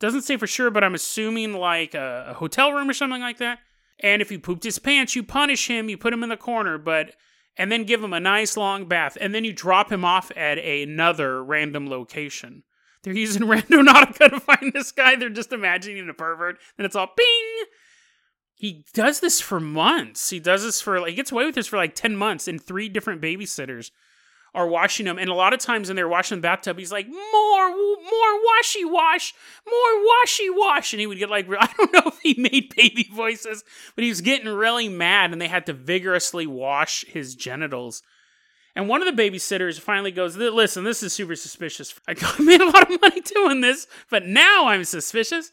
Doesn't 0.00 0.22
say 0.22 0.36
for 0.36 0.46
sure, 0.46 0.70
but 0.70 0.84
I'm 0.84 0.94
assuming 0.94 1.54
like 1.54 1.94
a, 1.94 2.28
a 2.30 2.34
hotel 2.34 2.72
room 2.72 2.88
or 2.88 2.94
something 2.94 3.20
like 3.20 3.38
that. 3.38 3.58
And 4.00 4.20
if 4.20 4.30
he 4.30 4.38
pooped 4.38 4.64
his 4.64 4.78
pants, 4.78 5.14
you 5.14 5.22
punish 5.22 5.68
him, 5.68 5.88
you 5.88 5.96
put 5.96 6.12
him 6.12 6.22
in 6.22 6.28
the 6.28 6.36
corner, 6.36 6.78
but 6.78 7.14
and 7.56 7.70
then 7.70 7.84
give 7.84 8.02
him 8.02 8.12
a 8.12 8.20
nice 8.20 8.56
long 8.56 8.86
bath, 8.86 9.16
and 9.20 9.34
then 9.34 9.44
you 9.44 9.52
drop 9.52 9.90
him 9.90 10.04
off 10.04 10.32
at 10.36 10.58
another 10.58 11.42
random 11.42 11.88
location. 11.88 12.64
They're 13.02 13.14
using 13.14 13.42
Randonautica 13.46 14.30
to 14.30 14.40
find 14.40 14.72
this 14.72 14.90
guy. 14.90 15.14
They're 15.16 15.28
just 15.28 15.52
imagining 15.52 16.08
a 16.08 16.14
pervert, 16.14 16.58
and 16.76 16.84
it's 16.84 16.96
all 16.96 17.10
bing. 17.16 17.66
He 18.54 18.84
does 18.94 19.20
this 19.20 19.40
for 19.40 19.60
months. 19.60 20.30
He 20.30 20.40
does 20.40 20.64
this 20.64 20.80
for 20.80 21.00
like 21.00 21.10
he 21.10 21.16
gets 21.16 21.32
away 21.32 21.44
with 21.44 21.54
this 21.54 21.66
for 21.66 21.76
like 21.76 21.94
ten 21.94 22.16
months, 22.16 22.48
and 22.48 22.62
three 22.62 22.88
different 22.88 23.22
babysitters 23.22 23.90
are 24.54 24.66
washing 24.66 25.06
him. 25.06 25.18
And 25.18 25.28
a 25.28 25.34
lot 25.34 25.52
of 25.52 25.58
times 25.58 25.88
when 25.88 25.96
they're 25.96 26.08
washing 26.08 26.38
the 26.38 26.42
bathtub, 26.42 26.78
he's 26.78 26.92
like, 26.92 27.08
more, 27.08 27.70
more 27.70 28.44
washy 28.46 28.84
wash, 28.84 29.34
more 29.66 30.06
washy 30.06 30.48
wash. 30.50 30.92
And 30.92 31.00
he 31.00 31.06
would 31.06 31.18
get 31.18 31.30
like, 31.30 31.46
I 31.58 31.68
don't 31.76 31.92
know 31.92 32.02
if 32.06 32.20
he 32.20 32.34
made 32.38 32.74
baby 32.76 33.08
voices, 33.12 33.64
but 33.94 34.04
he 34.04 34.10
was 34.10 34.20
getting 34.20 34.48
really 34.48 34.88
mad 34.88 35.32
and 35.32 35.40
they 35.40 35.48
had 35.48 35.66
to 35.66 35.72
vigorously 35.72 36.46
wash 36.46 37.04
his 37.06 37.34
genitals. 37.34 38.02
And 38.76 38.88
one 38.88 39.06
of 39.06 39.16
the 39.16 39.22
babysitters 39.22 39.78
finally 39.78 40.10
goes, 40.10 40.36
Listen, 40.36 40.84
this 40.84 41.02
is 41.02 41.12
super 41.12 41.36
suspicious. 41.36 41.94
I 42.08 42.14
made 42.42 42.60
a 42.60 42.66
lot 42.68 42.90
of 42.90 43.00
money 43.00 43.20
doing 43.20 43.60
this, 43.60 43.86
but 44.10 44.26
now 44.26 44.66
I'm 44.66 44.84
suspicious. 44.84 45.50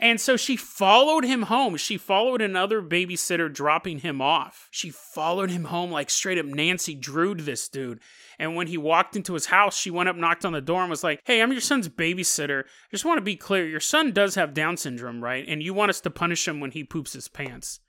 And 0.00 0.20
so 0.20 0.36
she 0.36 0.56
followed 0.56 1.24
him 1.24 1.42
home. 1.42 1.76
She 1.76 1.96
followed 1.96 2.40
another 2.40 2.80
babysitter 2.80 3.52
dropping 3.52 3.98
him 3.98 4.20
off. 4.20 4.68
She 4.70 4.90
followed 4.90 5.50
him 5.50 5.64
home 5.64 5.90
like 5.90 6.08
straight 6.08 6.38
up 6.38 6.46
Nancy 6.46 6.94
Drewed 6.94 7.40
this 7.40 7.68
dude. 7.68 7.98
And 8.38 8.54
when 8.54 8.68
he 8.68 8.78
walked 8.78 9.16
into 9.16 9.34
his 9.34 9.46
house, 9.46 9.76
she 9.76 9.90
went 9.90 10.08
up, 10.08 10.14
knocked 10.14 10.44
on 10.44 10.52
the 10.52 10.60
door, 10.60 10.82
and 10.82 10.90
was 10.90 11.02
like, 11.02 11.20
Hey, 11.24 11.42
I'm 11.42 11.50
your 11.50 11.60
son's 11.60 11.88
babysitter. 11.88 12.62
I 12.62 12.90
just 12.92 13.04
want 13.04 13.18
to 13.18 13.22
be 13.22 13.34
clear. 13.34 13.66
Your 13.66 13.80
son 13.80 14.12
does 14.12 14.36
have 14.36 14.54
Down 14.54 14.76
syndrome, 14.76 15.22
right? 15.22 15.44
And 15.48 15.62
you 15.62 15.74
want 15.74 15.90
us 15.90 16.00
to 16.02 16.10
punish 16.10 16.46
him 16.46 16.60
when 16.60 16.70
he 16.70 16.84
poops 16.84 17.14
his 17.14 17.26
pants. 17.26 17.80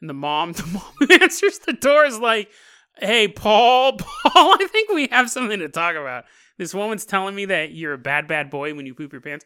And 0.00 0.10
the 0.10 0.14
mom, 0.14 0.52
the 0.54 0.66
mom 0.66 1.22
answers 1.22 1.60
the 1.60 1.72
door 1.72 2.04
is 2.04 2.18
like, 2.18 2.50
Hey, 2.98 3.28
Paul, 3.28 3.96
Paul, 3.98 4.56
I 4.60 4.66
think 4.72 4.90
we 4.90 5.06
have 5.12 5.30
something 5.30 5.60
to 5.60 5.68
talk 5.68 5.94
about. 5.94 6.24
This 6.56 6.74
woman's 6.74 7.06
telling 7.06 7.36
me 7.36 7.44
that 7.44 7.70
you're 7.70 7.92
a 7.92 7.98
bad, 7.98 8.26
bad 8.26 8.50
boy 8.50 8.74
when 8.74 8.86
you 8.86 8.94
poop 8.94 9.12
your 9.12 9.20
pants. 9.20 9.44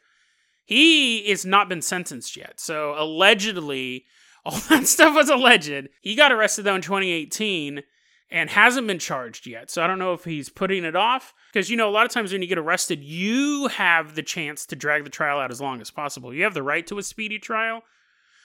He 0.65 1.19
is 1.29 1.45
not 1.45 1.69
been 1.69 1.83
sentenced 1.83 2.37
yet. 2.37 2.61
So 2.61 2.95
allegedly, 2.97 4.05
all 4.45 4.59
that 4.69 4.87
stuff 4.87 5.15
was 5.15 5.29
alleged. 5.29 5.89
He 6.01 6.15
got 6.15 6.33
arrested 6.33 6.63
though 6.65 6.75
in 6.75 6.83
2018 6.83 7.83
and 8.31 8.49
hasn't 8.51 8.87
been 8.87 8.99
charged 8.99 9.47
yet. 9.47 9.71
So 9.71 9.83
I 9.83 9.87
don't 9.87 9.99
know 9.99 10.15
if 10.15 10.25
he's 10.25 10.49
putting 10.49 10.85
it 10.85 10.97
off 10.97 11.35
because 11.53 11.71
you 11.71 11.77
know 11.77 11.89
a 11.89 11.93
lot 11.93 12.07
of 12.07 12.13
times 12.13 12.33
when 12.33 12.43
you 12.43 12.49
get 12.49 12.59
arrested, 12.59 13.05
you 13.05 13.69
have 13.69 14.15
the 14.15 14.23
chance 14.23 14.65
to 14.67 14.77
drag 14.77 15.05
the 15.05 15.11
trial 15.11 15.39
out 15.39 15.51
as 15.51 15.61
long 15.61 15.81
as 15.81 15.91
possible. 15.91 16.33
You 16.33 16.45
have 16.45 16.55
the 16.55 16.63
right 16.63 16.87
to 16.87 16.99
a 16.99 17.03
speedy 17.03 17.39
trial. 17.39 17.83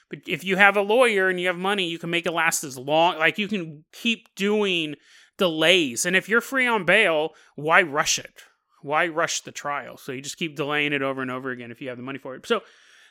But 0.09 0.19
if 0.27 0.43
you 0.43 0.55
have 0.57 0.77
a 0.77 0.81
lawyer 0.81 1.29
and 1.29 1.39
you 1.39 1.47
have 1.47 1.57
money, 1.57 1.87
you 1.87 1.99
can 1.99 2.09
make 2.09 2.25
it 2.25 2.31
last 2.31 2.63
as 2.63 2.77
long 2.77 3.17
like 3.17 3.37
you 3.37 3.47
can 3.47 3.85
keep 3.91 4.33
doing 4.35 4.95
delays. 5.37 6.05
And 6.05 6.15
if 6.15 6.27
you're 6.27 6.41
free 6.41 6.67
on 6.67 6.85
bail, 6.85 7.31
why 7.55 7.81
rush 7.81 8.19
it? 8.19 8.43
Why 8.81 9.07
rush 9.07 9.41
the 9.41 9.51
trial? 9.51 9.97
So 9.97 10.11
you 10.11 10.21
just 10.21 10.37
keep 10.37 10.55
delaying 10.55 10.93
it 10.93 11.01
over 11.01 11.21
and 11.21 11.31
over 11.31 11.51
again 11.51 11.71
if 11.71 11.81
you 11.81 11.89
have 11.89 11.97
the 11.97 12.03
money 12.03 12.19
for 12.19 12.35
it. 12.35 12.45
So 12.45 12.61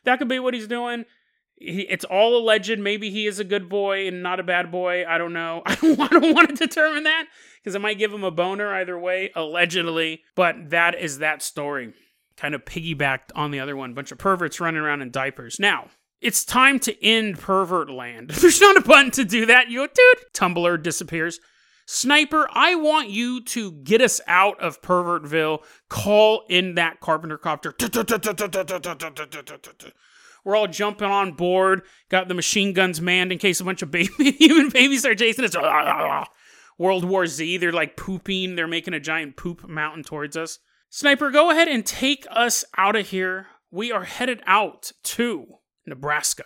that 0.04 0.18
could 0.18 0.28
be 0.28 0.38
what 0.38 0.54
he's 0.54 0.68
doing. 0.68 1.04
He, 1.56 1.82
it's 1.82 2.04
all 2.04 2.36
alleged. 2.36 2.78
Maybe 2.78 3.10
he 3.10 3.26
is 3.26 3.38
a 3.38 3.44
good 3.44 3.68
boy 3.68 4.06
and 4.06 4.22
not 4.22 4.40
a 4.40 4.44
bad 4.44 4.70
boy. 4.70 5.04
I 5.06 5.18
don't 5.18 5.32
know. 5.32 5.62
I 5.66 5.74
don't, 5.74 6.34
want 6.34 6.50
to 6.50 6.54
determine 6.54 7.04
that 7.04 7.26
because 7.58 7.74
it 7.74 7.80
might 7.80 7.98
give 7.98 8.12
him 8.12 8.24
a 8.24 8.30
boner 8.30 8.72
either 8.74 8.98
way, 8.98 9.30
allegedly. 9.34 10.22
But 10.34 10.70
that 10.70 10.98
is 10.98 11.18
that 11.18 11.42
story. 11.42 11.94
Kind 12.36 12.54
of 12.54 12.64
piggybacked 12.64 13.30
on 13.34 13.50
the 13.50 13.60
other 13.60 13.76
one. 13.76 13.94
Bunch 13.94 14.12
of 14.12 14.18
perverts 14.18 14.60
running 14.60 14.80
around 14.80 15.00
in 15.00 15.10
diapers. 15.10 15.58
Now, 15.58 15.88
it's 16.20 16.44
time 16.44 16.78
to 16.80 17.04
end 17.04 17.38
pervert 17.38 17.90
land. 17.90 18.30
There's 18.40 18.60
not 18.60 18.76
a 18.76 18.82
button 18.82 19.10
to 19.12 19.24
do 19.24 19.46
that. 19.46 19.70
You 19.70 19.88
dude. 19.88 20.32
Tumblr 20.34 20.82
disappears. 20.82 21.40
Sniper, 21.86 22.48
I 22.52 22.74
want 22.74 23.10
you 23.10 23.42
to 23.44 23.70
get 23.70 24.00
us 24.00 24.20
out 24.26 24.60
of 24.60 24.82
Pervertville. 24.82 25.62
Call 25.88 26.42
in 26.48 26.74
that 26.74 26.98
carpenter 27.00 27.38
copter. 27.38 27.72
We're 30.44 30.56
all 30.56 30.66
jumping 30.66 31.08
on 31.08 31.32
board. 31.32 31.82
Got 32.08 32.28
the 32.28 32.34
machine 32.34 32.72
guns 32.72 33.00
manned 33.00 33.30
in 33.32 33.38
case 33.38 33.60
a 33.60 33.64
bunch 33.64 33.82
of 33.82 33.90
baby, 33.90 34.32
human 34.32 34.68
babies 34.68 35.04
are 35.04 35.14
chasing 35.14 35.44
us. 35.44 35.56
World 36.78 37.04
War 37.04 37.26
Z. 37.26 37.56
They're 37.58 37.72
like 37.72 37.96
pooping. 37.96 38.56
They're 38.56 38.66
making 38.66 38.94
a 38.94 39.00
giant 39.00 39.36
poop 39.36 39.68
mountain 39.68 40.02
towards 40.02 40.36
us. 40.36 40.58
Sniper, 40.90 41.30
go 41.30 41.50
ahead 41.50 41.68
and 41.68 41.86
take 41.86 42.26
us 42.30 42.64
out 42.76 42.96
of 42.96 43.08
here. 43.08 43.46
We 43.70 43.92
are 43.92 44.04
headed 44.04 44.42
out 44.46 44.92
to 45.04 45.46
Nebraska. 45.86 46.44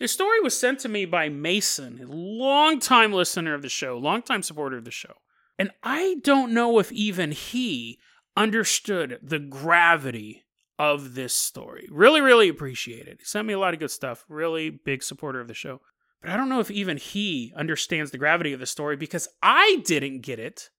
This 0.00 0.12
story 0.12 0.40
was 0.40 0.58
sent 0.58 0.78
to 0.80 0.88
me 0.88 1.04
by 1.04 1.28
Mason, 1.28 2.00
a 2.02 2.06
longtime 2.06 3.12
listener 3.12 3.52
of 3.52 3.60
the 3.60 3.68
show, 3.68 3.98
longtime 3.98 4.42
supporter 4.42 4.78
of 4.78 4.86
the 4.86 4.90
show. 4.90 5.12
And 5.58 5.72
I 5.82 6.16
don't 6.22 6.54
know 6.54 6.78
if 6.78 6.90
even 6.90 7.32
he 7.32 7.98
understood 8.34 9.18
the 9.22 9.38
gravity 9.38 10.44
of 10.78 11.14
this 11.14 11.34
story. 11.34 11.86
Really, 11.90 12.22
really 12.22 12.48
appreciate 12.48 13.08
it. 13.08 13.18
He 13.18 13.26
sent 13.26 13.46
me 13.46 13.52
a 13.52 13.58
lot 13.58 13.74
of 13.74 13.80
good 13.80 13.90
stuff. 13.90 14.24
Really 14.30 14.70
big 14.70 15.02
supporter 15.02 15.38
of 15.38 15.48
the 15.48 15.54
show. 15.54 15.82
But 16.22 16.30
I 16.30 16.38
don't 16.38 16.48
know 16.48 16.60
if 16.60 16.70
even 16.70 16.96
he 16.96 17.52
understands 17.54 18.10
the 18.10 18.16
gravity 18.16 18.54
of 18.54 18.60
the 18.60 18.64
story 18.64 18.96
because 18.96 19.28
I 19.42 19.82
didn't 19.84 20.22
get 20.22 20.38
it 20.38 20.70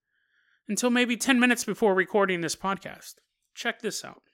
until 0.68 0.90
maybe 0.90 1.16
10 1.16 1.40
minutes 1.40 1.64
before 1.64 1.94
recording 1.94 2.42
this 2.42 2.56
podcast. 2.56 3.16
Check 3.54 3.84
this 3.84 4.04
out. 4.04 4.31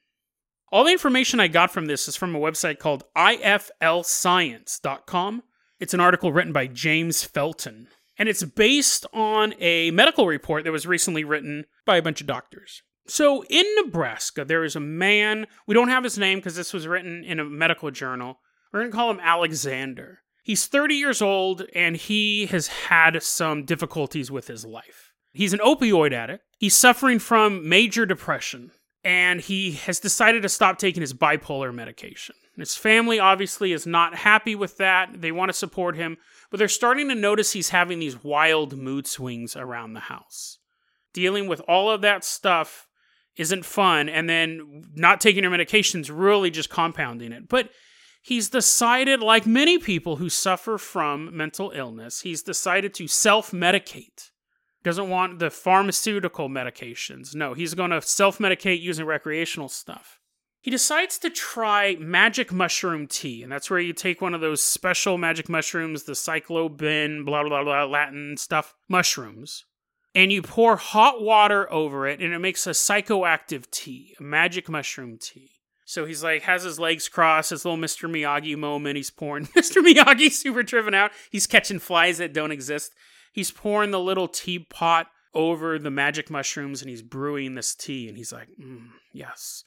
All 0.70 0.84
the 0.84 0.92
information 0.92 1.40
I 1.40 1.48
got 1.48 1.72
from 1.72 1.86
this 1.86 2.10
is 2.10 2.18
from 2.18 2.36
a 2.36 2.40
website 2.40 2.78
called 2.78 3.06
iflscience.com. 3.16 5.44
It's 5.80 5.94
an 5.94 6.02
article 6.02 6.34
written 6.34 6.52
by 6.52 6.68
James 6.68 7.24
Felton, 7.24 7.88
and 8.18 8.28
it's 8.28 8.44
based 8.44 9.06
on 9.14 9.54
a 9.60 9.92
medical 9.92 10.28
report 10.28 10.66
that 10.66 10.74
was 10.74 10.86
recently 10.86 11.24
written 11.24 11.68
by 11.86 11.96
a 11.96 12.02
bunch 12.02 12.20
of 12.20 12.28
doctors. 12.28 12.82
So 13.08 13.46
in 13.50 13.64
Nebraska, 13.78 14.44
there 14.44 14.66
is 14.66 14.76
a 14.76 14.82
man, 14.82 15.48
we 15.68 15.74
don't 15.74 15.88
have 15.88 16.04
his 16.04 16.18
name 16.18 16.40
because 16.40 16.58
this 16.58 16.74
was 16.74 16.86
written 16.86 17.24
in 17.24 17.40
a 17.40 17.46
medical 17.46 17.90
journal. 17.90 18.40
We're 18.74 18.82
going 18.82 18.92
to 18.92 18.98
call 18.98 19.10
him 19.10 19.22
Alexander. 19.22 20.20
He's 20.44 20.66
30 20.66 20.96
years 20.96 21.22
old 21.22 21.64
and 21.74 21.96
he 21.96 22.48
has 22.48 22.68
had 22.68 23.24
some 23.24 23.64
difficulties 23.64 24.30
with 24.30 24.48
his 24.48 24.66
life. 24.66 25.14
He's 25.32 25.54
an 25.54 25.60
opioid 25.60 26.12
addict. 26.12 26.44
He's 26.58 26.76
suffering 26.76 27.20
from 27.20 27.70
major 27.70 28.06
depression 28.06 28.72
and 29.08 29.40
he 29.40 29.72
has 29.72 30.02
decided 30.02 30.42
to 30.42 30.50
stop 30.50 30.78
taking 30.78 31.00
his 31.00 31.14
bipolar 31.14 31.74
medication. 31.74 32.36
His 32.58 32.76
family 32.76 33.22
obviously 33.22 33.72
is 33.72 33.88
not 33.88 34.14
happy 34.14 34.54
with 34.54 34.76
that. 34.80 35.22
They 35.22 35.32
want 35.32 35.48
to 35.48 35.54
support 35.54 35.96
him, 35.96 36.18
but 36.52 36.58
they're 36.58 36.68
starting 36.68 37.08
to 37.08 37.16
notice 37.16 37.54
he's 37.54 37.70
having 37.70 38.00
these 38.00 38.22
wild 38.22 38.78
mood 38.78 39.08
swings 39.08 39.56
around 39.56 39.94
the 39.94 40.02
house. 40.02 40.58
Dealing 41.14 41.48
with 41.48 41.62
all 41.70 41.90
of 41.90 42.02
that 42.02 42.26
stuff 42.26 42.86
isn't 43.38 43.64
fun, 43.64 44.10
and 44.10 44.30
then 44.30 44.84
not 44.94 45.22
taking 45.22 45.44
your 45.44 45.54
medications 45.54 46.12
really 46.14 46.52
just 46.52 46.70
compounding 46.70 47.32
it. 47.32 47.48
But 47.48 47.70
he's 48.22 48.50
decided, 48.50 49.22
like 49.22 49.46
many 49.46 49.78
people 49.78 50.18
who 50.18 50.28
suffer 50.28 50.78
from 50.78 51.38
mental 51.38 51.72
illness, 51.74 52.22
he's 52.22 52.44
decided 52.44 52.94
to 52.96 53.08
self 53.08 53.52
medicate 53.52 54.32
doesn't 54.88 55.10
want 55.10 55.40
the 55.40 55.50
pharmaceutical 55.50 56.48
medications. 56.50 57.36
No, 57.36 57.54
he's 57.54 57.74
going 57.74 57.92
to 57.92 58.02
self 58.02 58.40
medicate 58.40 58.82
using 58.82 59.06
recreational 59.06 59.68
stuff. 59.68 60.20
He 60.62 60.72
decides 60.72 61.18
to 61.20 61.30
try 61.30 61.98
magic 62.00 62.52
mushroom 62.52 63.06
tea, 63.08 63.44
and 63.44 63.52
that's 63.52 63.70
where 63.70 63.80
you 63.80 63.94
take 63.94 64.22
one 64.22 64.34
of 64.34 64.42
those 64.42 64.64
special 64.64 65.18
magic 65.18 65.50
mushrooms, 65.50 66.04
the 66.04 66.14
psilocybin, 66.14 67.26
blah, 67.26 67.44
blah, 67.44 67.64
blah, 67.64 67.86
Latin 67.86 68.38
stuff, 68.38 68.76
mushrooms, 68.90 69.66
and 70.16 70.32
you 70.32 70.42
pour 70.42 70.78
hot 70.78 71.22
water 71.22 71.72
over 71.72 72.08
it, 72.08 72.22
and 72.22 72.34
it 72.34 72.40
makes 72.40 72.66
a 72.66 72.72
psychoactive 72.72 73.70
tea, 73.70 74.16
a 74.20 74.24
magic 74.24 74.68
mushroom 74.68 75.18
tea. 75.18 75.52
So 75.86 76.06
he's 76.06 76.24
like, 76.24 76.42
has 76.44 76.64
his 76.64 76.80
legs 76.80 77.08
crossed, 77.08 77.52
his 77.52 77.64
little 77.64 77.80
Mr. 77.80 78.10
Miyagi 78.10 78.58
moment. 78.58 78.98
He's 78.98 79.10
pouring. 79.10 79.46
Mr. 79.56 79.82
Miyagi 79.82 80.32
super 80.32 80.64
driven 80.64 80.94
out. 80.94 81.12
He's 81.30 81.48
catching 81.48 81.80
flies 81.80 82.18
that 82.18 82.34
don't 82.34 82.52
exist. 82.52 82.94
He's 83.38 83.52
pouring 83.52 83.92
the 83.92 84.00
little 84.00 84.28
teapot 84.28 85.12
over 85.36 85.78
the 85.78 85.92
magic 85.92 86.32
mushrooms 86.32 86.82
and 86.82 86.90
he's 86.90 87.04
brewing 87.04 87.54
this 87.54 87.76
tea. 87.76 88.10
And 88.10 88.18
he's 88.18 88.34
like, 88.34 88.48
mm, 88.60 88.88
yes. 89.14 89.64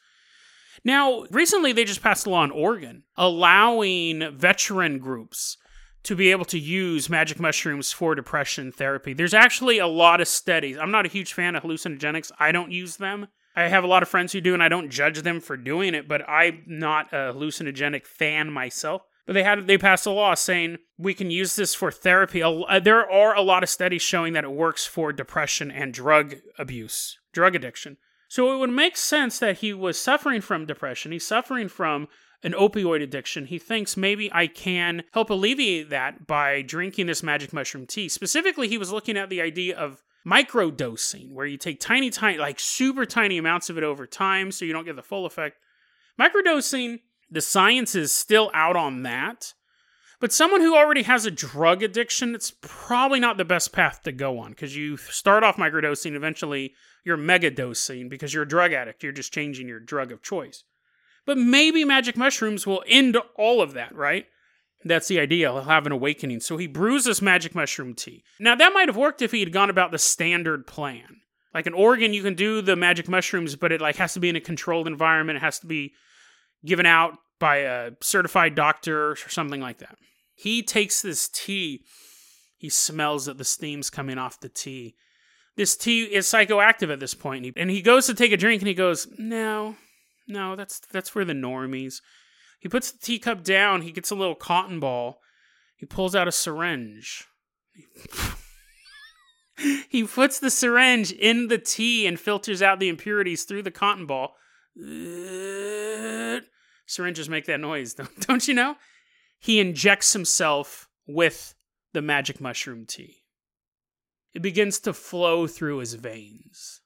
Now, 0.84 1.24
recently 1.30 1.72
they 1.72 1.84
just 1.84 2.02
passed 2.02 2.26
a 2.26 2.30
law 2.30 2.42
in 2.42 2.50
Oregon 2.50 3.04
allowing 3.16 4.36
veteran 4.36 4.98
groups 4.98 5.56
to 6.02 6.16
be 6.16 6.32
able 6.32 6.46
to 6.46 6.58
use 6.58 7.08
magic 7.08 7.38
mushrooms 7.38 7.92
for 7.92 8.16
depression 8.16 8.72
therapy. 8.72 9.12
There's 9.12 9.34
actually 9.34 9.78
a 9.78 9.86
lot 9.86 10.20
of 10.20 10.26
studies. 10.26 10.76
I'm 10.76 10.90
not 10.90 11.06
a 11.06 11.08
huge 11.08 11.32
fan 11.32 11.54
of 11.54 11.62
hallucinogenics, 11.62 12.32
I 12.40 12.50
don't 12.50 12.72
use 12.72 12.96
them. 12.96 13.28
I 13.54 13.68
have 13.68 13.84
a 13.84 13.86
lot 13.86 14.02
of 14.02 14.08
friends 14.08 14.32
who 14.32 14.40
do, 14.40 14.52
and 14.52 14.64
I 14.64 14.68
don't 14.68 14.90
judge 14.90 15.22
them 15.22 15.40
for 15.40 15.56
doing 15.56 15.94
it, 15.94 16.08
but 16.08 16.28
I'm 16.28 16.64
not 16.66 17.12
a 17.12 17.32
hallucinogenic 17.32 18.04
fan 18.04 18.50
myself. 18.50 19.02
They 19.32 19.44
had 19.44 19.68
they 19.68 19.78
passed 19.78 20.06
a 20.06 20.10
law 20.10 20.34
saying 20.34 20.78
we 20.98 21.14
can 21.14 21.30
use 21.30 21.54
this 21.54 21.72
for 21.72 21.92
therapy. 21.92 22.42
Uh, 22.42 22.80
there 22.80 23.08
are 23.08 23.34
a 23.34 23.42
lot 23.42 23.62
of 23.62 23.68
studies 23.68 24.02
showing 24.02 24.32
that 24.32 24.44
it 24.44 24.52
works 24.52 24.86
for 24.86 25.12
depression 25.12 25.70
and 25.70 25.94
drug 25.94 26.36
abuse, 26.58 27.18
drug 27.32 27.54
addiction. 27.54 27.96
So 28.28 28.52
it 28.54 28.58
would 28.58 28.70
make 28.70 28.96
sense 28.96 29.38
that 29.38 29.58
he 29.58 29.72
was 29.72 30.00
suffering 30.00 30.40
from 30.40 30.66
depression. 30.66 31.12
He's 31.12 31.26
suffering 31.26 31.68
from 31.68 32.08
an 32.42 32.52
opioid 32.52 33.02
addiction. 33.02 33.46
He 33.46 33.58
thinks 33.58 33.96
maybe 33.96 34.32
I 34.32 34.46
can 34.46 35.04
help 35.12 35.30
alleviate 35.30 35.90
that 35.90 36.26
by 36.26 36.62
drinking 36.62 37.06
this 37.06 37.22
magic 37.22 37.52
mushroom 37.52 37.86
tea. 37.86 38.08
Specifically, 38.08 38.68
he 38.68 38.78
was 38.78 38.92
looking 38.92 39.16
at 39.16 39.30
the 39.30 39.40
idea 39.40 39.76
of 39.76 40.02
microdosing, 40.26 41.32
where 41.32 41.46
you 41.46 41.56
take 41.56 41.80
tiny, 41.80 42.10
tiny, 42.10 42.38
like 42.38 42.60
super 42.60 43.06
tiny 43.06 43.38
amounts 43.38 43.70
of 43.70 43.78
it 43.78 43.84
over 43.84 44.06
time 44.06 44.52
so 44.52 44.64
you 44.64 44.72
don't 44.72 44.84
get 44.84 44.96
the 44.96 45.02
full 45.02 45.26
effect. 45.26 45.56
Microdosing, 46.18 47.00
the 47.30 47.40
science 47.40 47.94
is 47.94 48.12
still 48.12 48.50
out 48.54 48.76
on 48.76 49.02
that. 49.02 49.54
But 50.20 50.32
someone 50.32 50.60
who 50.60 50.76
already 50.76 51.02
has 51.04 51.24
a 51.24 51.30
drug 51.30 51.82
addiction, 51.82 52.34
it's 52.34 52.52
probably 52.60 53.20
not 53.20 53.38
the 53.38 53.44
best 53.44 53.72
path 53.72 54.02
to 54.02 54.12
go 54.12 54.38
on 54.38 54.50
because 54.50 54.76
you 54.76 54.98
start 54.98 55.42
off 55.42 55.56
microdosing, 55.56 56.14
eventually 56.14 56.74
you're 57.04 57.16
megadosing 57.16 58.10
because 58.10 58.34
you're 58.34 58.42
a 58.42 58.48
drug 58.48 58.72
addict. 58.72 59.02
You're 59.02 59.12
just 59.12 59.32
changing 59.32 59.68
your 59.68 59.80
drug 59.80 60.12
of 60.12 60.22
choice. 60.22 60.64
But 61.24 61.38
maybe 61.38 61.84
magic 61.84 62.16
mushrooms 62.16 62.66
will 62.66 62.84
end 62.86 63.16
all 63.36 63.62
of 63.62 63.72
that, 63.72 63.94
right? 63.94 64.26
That's 64.84 65.08
the 65.08 65.20
idea. 65.20 65.52
He'll 65.52 65.62
have 65.62 65.86
an 65.86 65.92
awakening. 65.92 66.40
So 66.40 66.56
he 66.56 66.66
brews 66.66 67.04
this 67.04 67.22
magic 67.22 67.54
mushroom 67.54 67.94
tea. 67.94 68.22
Now, 68.38 68.54
that 68.54 68.72
might 68.72 68.88
have 68.88 68.96
worked 68.96 69.22
if 69.22 69.32
he 69.32 69.40
had 69.40 69.52
gone 69.52 69.70
about 69.70 69.90
the 69.90 69.98
standard 69.98 70.66
plan. 70.66 71.20
Like 71.54 71.66
in 71.66 71.74
Oregon, 71.74 72.14
you 72.14 72.22
can 72.22 72.34
do 72.34 72.62
the 72.62 72.76
magic 72.76 73.08
mushrooms, 73.08 73.56
but 73.56 73.72
it 73.72 73.80
like 73.80 73.96
has 73.96 74.14
to 74.14 74.20
be 74.20 74.28
in 74.28 74.36
a 74.36 74.40
controlled 74.40 74.86
environment. 74.86 75.36
It 75.36 75.42
has 75.42 75.58
to 75.60 75.66
be 75.66 75.92
given 76.64 76.86
out 76.86 77.14
by 77.38 77.58
a 77.58 77.92
certified 78.00 78.54
doctor 78.54 79.12
or 79.12 79.16
something 79.16 79.60
like 79.60 79.78
that. 79.78 79.96
He 80.34 80.62
takes 80.62 81.02
this 81.02 81.28
tea. 81.28 81.82
He 82.56 82.68
smells 82.68 83.26
that 83.26 83.38
the 83.38 83.44
steam's 83.44 83.90
coming 83.90 84.18
off 84.18 84.40
the 84.40 84.48
tea. 84.48 84.94
This 85.56 85.76
tea 85.76 86.04
is 86.04 86.26
psychoactive 86.26 86.92
at 86.92 87.00
this 87.00 87.14
point. 87.14 87.42
point, 87.42 87.54
and 87.56 87.70
he 87.70 87.82
goes 87.82 88.06
to 88.06 88.14
take 88.14 88.32
a 88.32 88.36
drink, 88.36 88.62
and 88.62 88.68
he 88.68 88.74
goes, 88.74 89.08
"No, 89.18 89.76
no, 90.28 90.56
that's 90.56 90.80
that's 90.92 91.10
for 91.10 91.24
the 91.24 91.32
normies." 91.32 92.00
He 92.60 92.68
puts 92.68 92.92
the 92.92 92.98
teacup 92.98 93.42
down. 93.42 93.82
He 93.82 93.92
gets 93.92 94.10
a 94.10 94.14
little 94.14 94.34
cotton 94.34 94.80
ball. 94.80 95.20
He 95.76 95.86
pulls 95.86 96.14
out 96.14 96.28
a 96.28 96.32
syringe. 96.32 97.26
he 99.88 100.04
puts 100.04 100.38
the 100.38 100.50
syringe 100.50 101.10
in 101.10 101.48
the 101.48 101.58
tea 101.58 102.06
and 102.06 102.20
filters 102.20 102.62
out 102.62 102.78
the 102.78 102.88
impurities 102.88 103.44
through 103.44 103.62
the 103.62 103.70
cotton 103.70 104.06
ball. 104.06 104.34
Syringes 106.86 107.28
make 107.28 107.46
that 107.46 107.60
noise, 107.60 107.94
don't 108.20 108.46
you 108.48 108.54
know? 108.54 108.76
He 109.38 109.60
injects 109.60 110.12
himself 110.12 110.88
with 111.06 111.54
the 111.92 112.02
magic 112.02 112.40
mushroom 112.40 112.86
tea. 112.86 113.22
It 114.34 114.42
begins 114.42 114.78
to 114.80 114.92
flow 114.92 115.46
through 115.46 115.78
his 115.78 115.94
veins. 115.94 116.80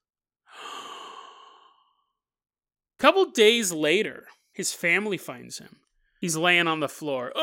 A 2.99 2.99
couple 2.99 3.26
days 3.26 3.73
later, 3.73 4.26
his 4.53 4.73
family 4.73 5.19
finds 5.19 5.59
him. 5.59 5.76
He's 6.21 6.37
laying 6.37 6.69
on 6.69 6.81
the 6.81 6.88
floor. 6.88 7.33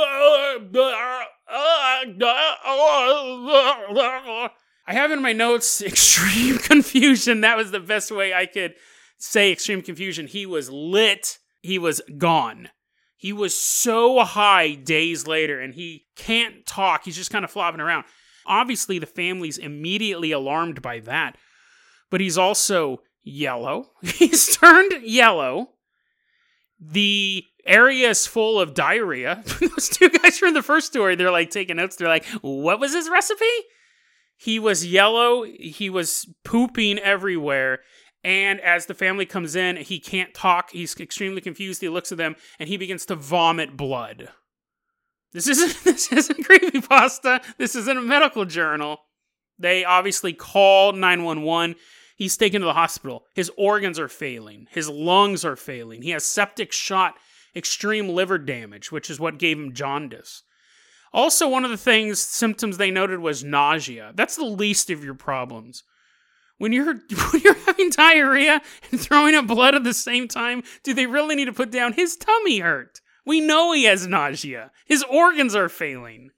I 4.88 4.94
have 4.94 5.12
in 5.12 5.22
my 5.22 5.34
notes 5.34 5.82
extreme 5.84 6.58
confusion. 6.58 7.42
That 7.42 7.58
was 7.58 7.72
the 7.72 7.80
best 7.80 8.12
way 8.12 8.34
I 8.34 8.46
could 8.48 8.74
say 9.22 9.52
extreme 9.52 9.82
confusion. 9.82 10.28
He 10.28 10.46
was 10.46 10.70
lit, 10.70 11.38
he 11.62 11.78
was 11.78 12.02
gone. 12.18 12.70
He 13.16 13.32
was 13.32 13.56
so 13.58 14.24
high 14.24 14.74
days 14.74 15.28
later 15.28 15.62
and 15.62 15.76
he 15.76 16.08
can't 16.16 16.66
talk. 16.66 17.06
He's 17.06 17.16
just 17.16 17.30
kind 17.30 17.46
of 17.46 17.52
flopping 17.52 17.80
around. 17.80 18.06
Obviously, 18.48 18.98
the 18.98 19.06
family's 19.06 19.60
immediately 19.60 20.32
alarmed 20.32 20.82
by 20.82 21.00
that, 21.02 21.38
but 22.10 22.20
he's 22.20 22.38
also 22.38 23.02
yellow. 23.24 23.92
He's 24.02 24.58
turned 24.58 25.04
yellow. 25.04 25.70
The 26.80 27.44
area 27.64 28.10
is 28.10 28.26
full 28.26 28.60
of 28.60 28.74
diarrhea. 28.74 29.44
Those 29.60 29.90
two 29.90 30.10
guys 30.10 30.40
from 30.40 30.56
the 30.56 30.64
first 30.64 30.88
story, 30.88 31.16
they're 31.16 31.30
like 31.30 31.52
taking 31.52 31.76
notes. 31.76 31.96
They're 31.96 32.08
like, 32.08 32.26
what 32.42 32.80
was 32.80 32.94
his 32.94 33.08
recipe? 33.08 33.46
He 34.36 34.58
was 34.58 34.84
yellow. 34.84 35.44
He 35.44 35.92
was 35.92 36.26
pooping 36.44 36.98
everywhere. 36.98 37.82
And 38.24 38.60
as 38.62 38.86
the 38.86 38.94
family 38.94 39.26
comes 39.26 39.56
in, 39.56 39.78
he 39.78 40.00
can't 40.00 40.34
talk. 40.34 40.72
He's 40.72 41.00
extremely 41.00 41.42
confused. 41.42 41.82
He 41.82 41.90
looks 41.90 42.12
at 42.12 42.18
them 42.18 42.36
and 42.60 42.70
he 42.70 42.78
begins 42.78 43.06
to 43.08 43.16
vomit 43.16 43.76
blood. 43.76 44.30
This 45.34 45.48
isn't 45.48 45.84
this 45.84 46.12
isn't 46.12 46.44
creepy 46.44 46.82
pasta. 46.82 47.42
This 47.58 47.76
isn't 47.76 47.98
a 47.98 48.02
medical 48.02 48.46
journal. 48.46 49.00
They 49.58 49.86
obviously 49.86 50.34
call 50.34 50.94
911. 50.94 51.76
He's 52.16 52.38
taken 52.38 52.62
to 52.62 52.66
the 52.66 52.74
hospital. 52.74 53.26
His 53.34 53.52
organs 53.58 53.98
are 53.98 54.08
failing. 54.08 54.68
His 54.70 54.90
lungs 54.90 55.44
are 55.44 55.56
failing. 55.56 56.04
He 56.04 56.12
has 56.12 56.26
septic 56.26 56.72
shock 56.72 57.16
extreme 57.56 58.10
liver 58.10 58.38
damage, 58.38 58.92
which 58.92 59.10
is 59.10 59.20
what 59.20 59.40
gave 59.40 59.58
him 59.58 59.74
jaundice. 59.74 60.44
Also, 61.14 61.48
one 61.48 61.66
of 61.66 61.72
the 61.72 61.78
things 61.78 62.20
symptoms 62.20 62.78
they 62.78 62.92
noted 62.92 63.20
was 63.20 63.44
nausea. 63.44 64.14
That's 64.16 64.36
the 64.36 64.46
least 64.46 64.90
of 64.90 65.04
your 65.04 65.14
problems. 65.14 65.84
When 66.62 66.74
you're 66.74 66.94
when 67.32 67.42
you're 67.44 67.56
having 67.66 67.90
diarrhea 67.90 68.62
and 68.92 69.02
throwing 69.02 69.34
up 69.34 69.48
blood 69.48 69.74
at 69.74 69.84
the 69.84 69.96
same 69.96 70.28
time, 70.28 70.62
do 70.84 70.94
they 70.94 71.08
really 71.08 71.34
need 71.34 71.46
to 71.46 71.54
put 71.54 71.72
down 71.72 71.94
his 71.94 72.16
tummy 72.16 72.60
hurt? 72.60 73.02
We 73.26 73.42
know 73.42 73.72
he 73.72 73.86
has 73.86 74.06
nausea. 74.06 74.70
His 74.86 75.04
organs 75.10 75.56
are 75.56 75.70
failing. 75.70 76.30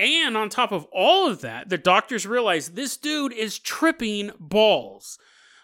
And 0.00 0.36
on 0.36 0.48
top 0.48 0.72
of 0.72 0.88
all 0.92 1.28
of 1.28 1.42
that, 1.42 1.68
the 1.68 1.78
doctors 1.78 2.26
realize 2.26 2.70
this 2.70 2.96
dude 2.96 3.32
is 3.32 3.60
tripping 3.60 4.32
balls. 4.40 5.16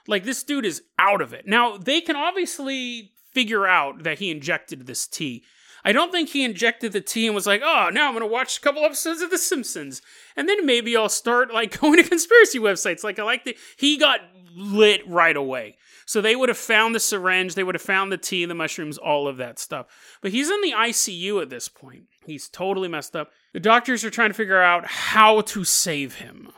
Like 0.07 0.23
this 0.23 0.45
dude 0.45 0.65
is 0.65 0.83
out 0.97 1.21
of 1.21 1.33
it. 1.33 1.49
Now, 1.49 1.77
they 1.77 2.01
can 2.01 2.15
obviously 2.15 3.15
figure 3.35 3.67
out 3.67 4.05
that 4.05 4.21
he 4.21 4.31
injected 4.31 4.87
this 4.87 5.09
tea. 5.09 5.43
I 5.85 5.93
don't 5.93 6.13
think 6.13 6.31
he 6.31 6.45
injected 6.45 6.93
the 6.93 7.01
tea 7.01 7.27
and 7.27 7.35
was 7.35 7.47
like, 7.47 7.63
oh, 7.65 7.91
now 7.93 8.09
I'm 8.09 8.15
going 8.15 8.23
to 8.23 8.33
watch 8.33 8.59
a 8.59 8.61
couple 8.61 8.85
episodes 8.85 9.23
of 9.23 9.31
The 9.31 9.39
Simpsons. 9.39 10.03
And 10.37 10.49
then 10.49 10.67
maybe 10.67 10.97
I'll 10.97 11.09
start 11.09 11.53
like 11.53 11.81
going 11.81 11.97
to 11.97 12.09
conspiracy 12.09 12.59
websites. 12.59 13.05
Like 13.05 13.19
I 13.19 13.23
like 13.23 13.45
the, 13.45 13.57
he 13.77 13.97
got 13.97 14.21
lit 14.55 15.07
right 15.09 15.37
away. 15.37 15.77
So 16.07 16.21
they 16.21 16.37
would 16.37 16.49
have 16.49 16.59
found 16.59 16.95
the 16.95 17.01
syringe, 17.01 17.55
they 17.55 17.63
would 17.63 17.75
have 17.75 17.83
found 17.83 18.11
the 18.11 18.17
tea, 18.17 18.45
the 18.47 18.55
mushrooms, 18.55 18.97
all 18.97 19.29
of 19.29 19.37
that 19.37 19.59
stuff. 19.59 19.87
But 20.23 20.31
he's 20.31 20.49
in 20.49 20.63
the 20.63 20.73
ICU 20.73 21.43
at 21.43 21.51
this 21.51 21.69
point. 21.69 22.05
He's 22.25 22.49
totally 22.49 22.89
messed 22.89 23.15
up. 23.15 23.31
The 23.53 23.61
doctors 23.61 24.05
are 24.05 24.11
trying 24.11 24.31
to 24.31 24.35
figure 24.35 24.61
out 24.61 24.87
how 24.87 25.43
to 25.43 25.65
save 25.65 26.15
him, 26.15 26.51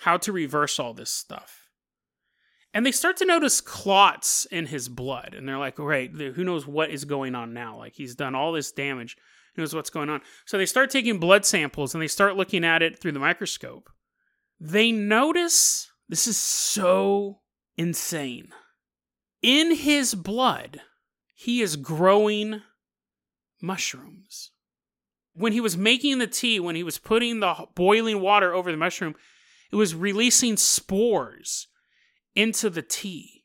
how 0.00 0.18
to 0.18 0.32
reverse 0.32 0.78
all 0.78 0.92
this 0.92 1.10
stuff. 1.10 1.67
And 2.74 2.84
they 2.84 2.92
start 2.92 3.16
to 3.18 3.24
notice 3.24 3.60
clots 3.60 4.46
in 4.50 4.66
his 4.66 4.88
blood. 4.88 5.34
And 5.34 5.48
they're 5.48 5.58
like, 5.58 5.76
great, 5.76 6.12
who 6.12 6.44
knows 6.44 6.66
what 6.66 6.90
is 6.90 7.04
going 7.04 7.34
on 7.34 7.54
now? 7.54 7.78
Like, 7.78 7.94
he's 7.94 8.14
done 8.14 8.34
all 8.34 8.52
this 8.52 8.72
damage. 8.72 9.16
Who 9.54 9.62
knows 9.62 9.74
what's 9.74 9.90
going 9.90 10.10
on? 10.10 10.20
So 10.44 10.58
they 10.58 10.66
start 10.66 10.90
taking 10.90 11.18
blood 11.18 11.46
samples 11.46 11.94
and 11.94 12.02
they 12.02 12.08
start 12.08 12.36
looking 12.36 12.64
at 12.64 12.82
it 12.82 12.98
through 12.98 13.12
the 13.12 13.18
microscope. 13.18 13.90
They 14.60 14.92
notice 14.92 15.90
this 16.08 16.26
is 16.26 16.36
so 16.36 17.40
insane. 17.76 18.50
In 19.42 19.74
his 19.74 20.14
blood, 20.14 20.80
he 21.34 21.62
is 21.62 21.76
growing 21.76 22.62
mushrooms. 23.62 24.50
When 25.32 25.52
he 25.52 25.60
was 25.60 25.76
making 25.76 26.18
the 26.18 26.26
tea, 26.26 26.60
when 26.60 26.74
he 26.74 26.82
was 26.82 26.98
putting 26.98 27.40
the 27.40 27.66
boiling 27.74 28.20
water 28.20 28.52
over 28.52 28.70
the 28.70 28.76
mushroom, 28.76 29.14
it 29.70 29.76
was 29.76 29.94
releasing 29.94 30.56
spores 30.56 31.68
into 32.34 32.70
the 32.70 32.82
tea. 32.82 33.44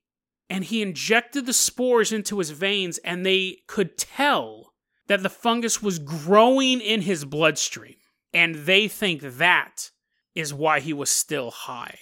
And 0.50 0.66
he 0.66 0.82
injected 0.82 1.46
the 1.46 1.54
spores 1.54 2.12
into 2.12 2.38
his 2.38 2.52
veins, 2.52 3.00
and 3.00 3.26
they 3.26 3.60
could 3.68 3.98
tell 3.98 4.74
that 5.08 5.24
the 5.24 5.30
fungus 5.30 5.82
was 5.82 6.00
growing 6.00 6.80
in 6.80 7.02
his 7.02 7.26
bloodstream. 7.26 7.96
And 8.34 8.56
they 8.56 8.88
think 8.88 9.22
that 9.22 9.92
is 10.36 10.54
why 10.54 10.80
he 10.80 10.94
was 10.94 11.10
still 11.10 11.52
high. 11.52 11.98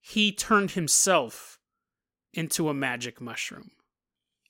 He 0.00 0.32
turned 0.32 0.72
himself 0.72 1.58
into 2.32 2.68
a 2.68 2.74
magic 2.74 3.20
mushroom. 3.20 3.70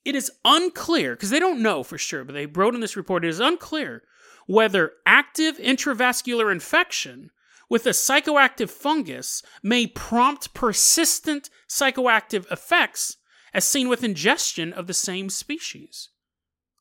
It 0.05 0.15
is 0.15 0.33
unclear, 0.45 1.15
because 1.15 1.31
they 1.31 1.39
don't 1.39 1.63
know 1.63 1.83
for 1.83 1.99
sure, 1.99 2.25
but 2.25 2.33
they 2.33 2.47
wrote 2.47 2.75
in 2.75 2.81
this 2.81 2.97
report, 2.97 3.25
it 3.25 3.29
is 3.29 3.41
unclear 3.41 4.03
whether 4.47 4.93
active 5.07 5.59
intravascular 5.59 6.51
infection 6.51 7.31
with 7.73 7.87
a 7.87 7.91
psychoactive 7.91 8.69
fungus 8.69 9.43
may 9.63 9.87
prompt 9.87 10.53
persistent 10.53 11.49
psychoactive 11.67 12.45
effects 12.53 13.17
as 13.55 13.65
seen 13.65 13.89
with 13.89 14.05
ingestion 14.05 14.75
of 14.75 14.87
the 14.87 14.93
same 14.93 15.31
species. 15.31 16.11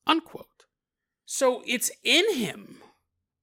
Unquote. 0.05 0.65
So 1.25 1.63
it's 1.65 1.91
in 2.03 2.35
him 2.35 2.79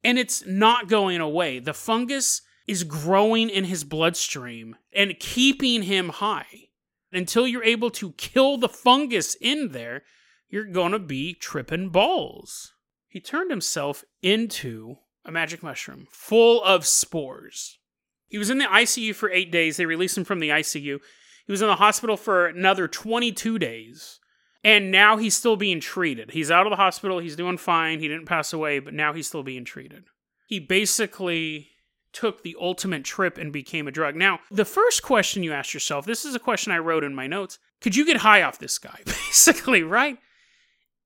and 0.05 0.19
it's 0.19 0.47
not 0.47 0.89
going 0.89 1.23
away. 1.23 1.59
The 1.59 1.73
fungus 1.73 2.43
is 2.67 2.85
growing 2.85 3.49
in 3.49 3.65
his 3.65 3.83
bloodstream 3.83 4.77
and 4.93 5.19
keeping 5.19 5.85
him 5.85 6.11
high. 6.11 6.69
Until 7.11 7.49
you're 7.49 7.65
able 7.65 7.91
to 7.93 8.13
kill 8.13 8.59
the 8.59 8.69
fungus 8.69 9.35
in 9.41 9.73
there, 9.73 10.03
you're 10.51 10.67
going 10.67 10.93
to 10.93 10.99
be 10.99 11.33
tripping 11.33 11.89
balls. 11.89 12.75
He 13.07 13.21
turned 13.21 13.51
himself 13.51 14.05
into 14.21 14.99
a 15.29 15.33
magic 15.33 15.63
mushroom 15.63 16.09
full 16.11 16.65
of 16.65 16.87
spores. 16.87 17.79
He 18.27 18.39
was 18.39 18.51
in 18.51 18.59
the 18.59 18.65
ICU 18.65 19.15
for 19.15 19.31
eight 19.31 19.53
days. 19.53 19.77
They 19.77 19.87
released 19.87 20.17
him 20.17 20.25
from 20.25 20.41
the 20.41 20.49
ICU. 20.49 20.99
He 21.47 21.53
was 21.53 21.63
in 21.63 21.69
the 21.69 21.77
hospital 21.77 22.17
for 22.17 22.47
another 22.47 22.89
22 22.89 23.59
days. 23.59 24.19
And 24.65 24.91
now 24.91 25.17
he's 25.17 25.37
still 25.37 25.57
being 25.57 25.81
treated. 25.81 26.33
He's 26.33 26.51
out 26.51 26.67
of 26.67 26.71
the 26.71 26.77
hospital. 26.77 27.21
He's 27.21 27.37
doing 27.37 27.59
fine. 27.59 28.01
He 28.01 28.09
didn't 28.09 28.27
pass 28.27 28.53
away, 28.53 28.81
but 28.81 28.93
now 28.93 29.13
he's 29.13 29.29
still 29.29 29.45
being 29.45 29.65
treated. 29.65 30.05
He 30.47 30.59
basically 30.59 31.69
took 32.13 32.43
the 32.43 32.57
ultimate 32.61 33.05
trip 33.05 33.39
and 33.39 33.53
became 33.53 33.87
a 33.87 33.93
drug. 33.93 34.17
Now, 34.17 34.41
the 34.51 34.65
first 34.65 35.03
question 35.03 35.43
you 35.43 35.53
ask 35.53 35.73
yourself 35.75 36.07
this 36.07 36.25
is 36.25 36.35
a 36.35 36.41
question 36.41 36.73
I 36.73 36.79
wrote 36.79 37.05
in 37.05 37.15
my 37.15 37.27
notes 37.27 37.59
could 37.81 37.95
you 37.95 38.05
get 38.05 38.19
high 38.19 38.43
off 38.43 38.59
this 38.59 38.79
guy? 38.79 39.01
Basically, 39.05 39.83
right? 39.83 40.19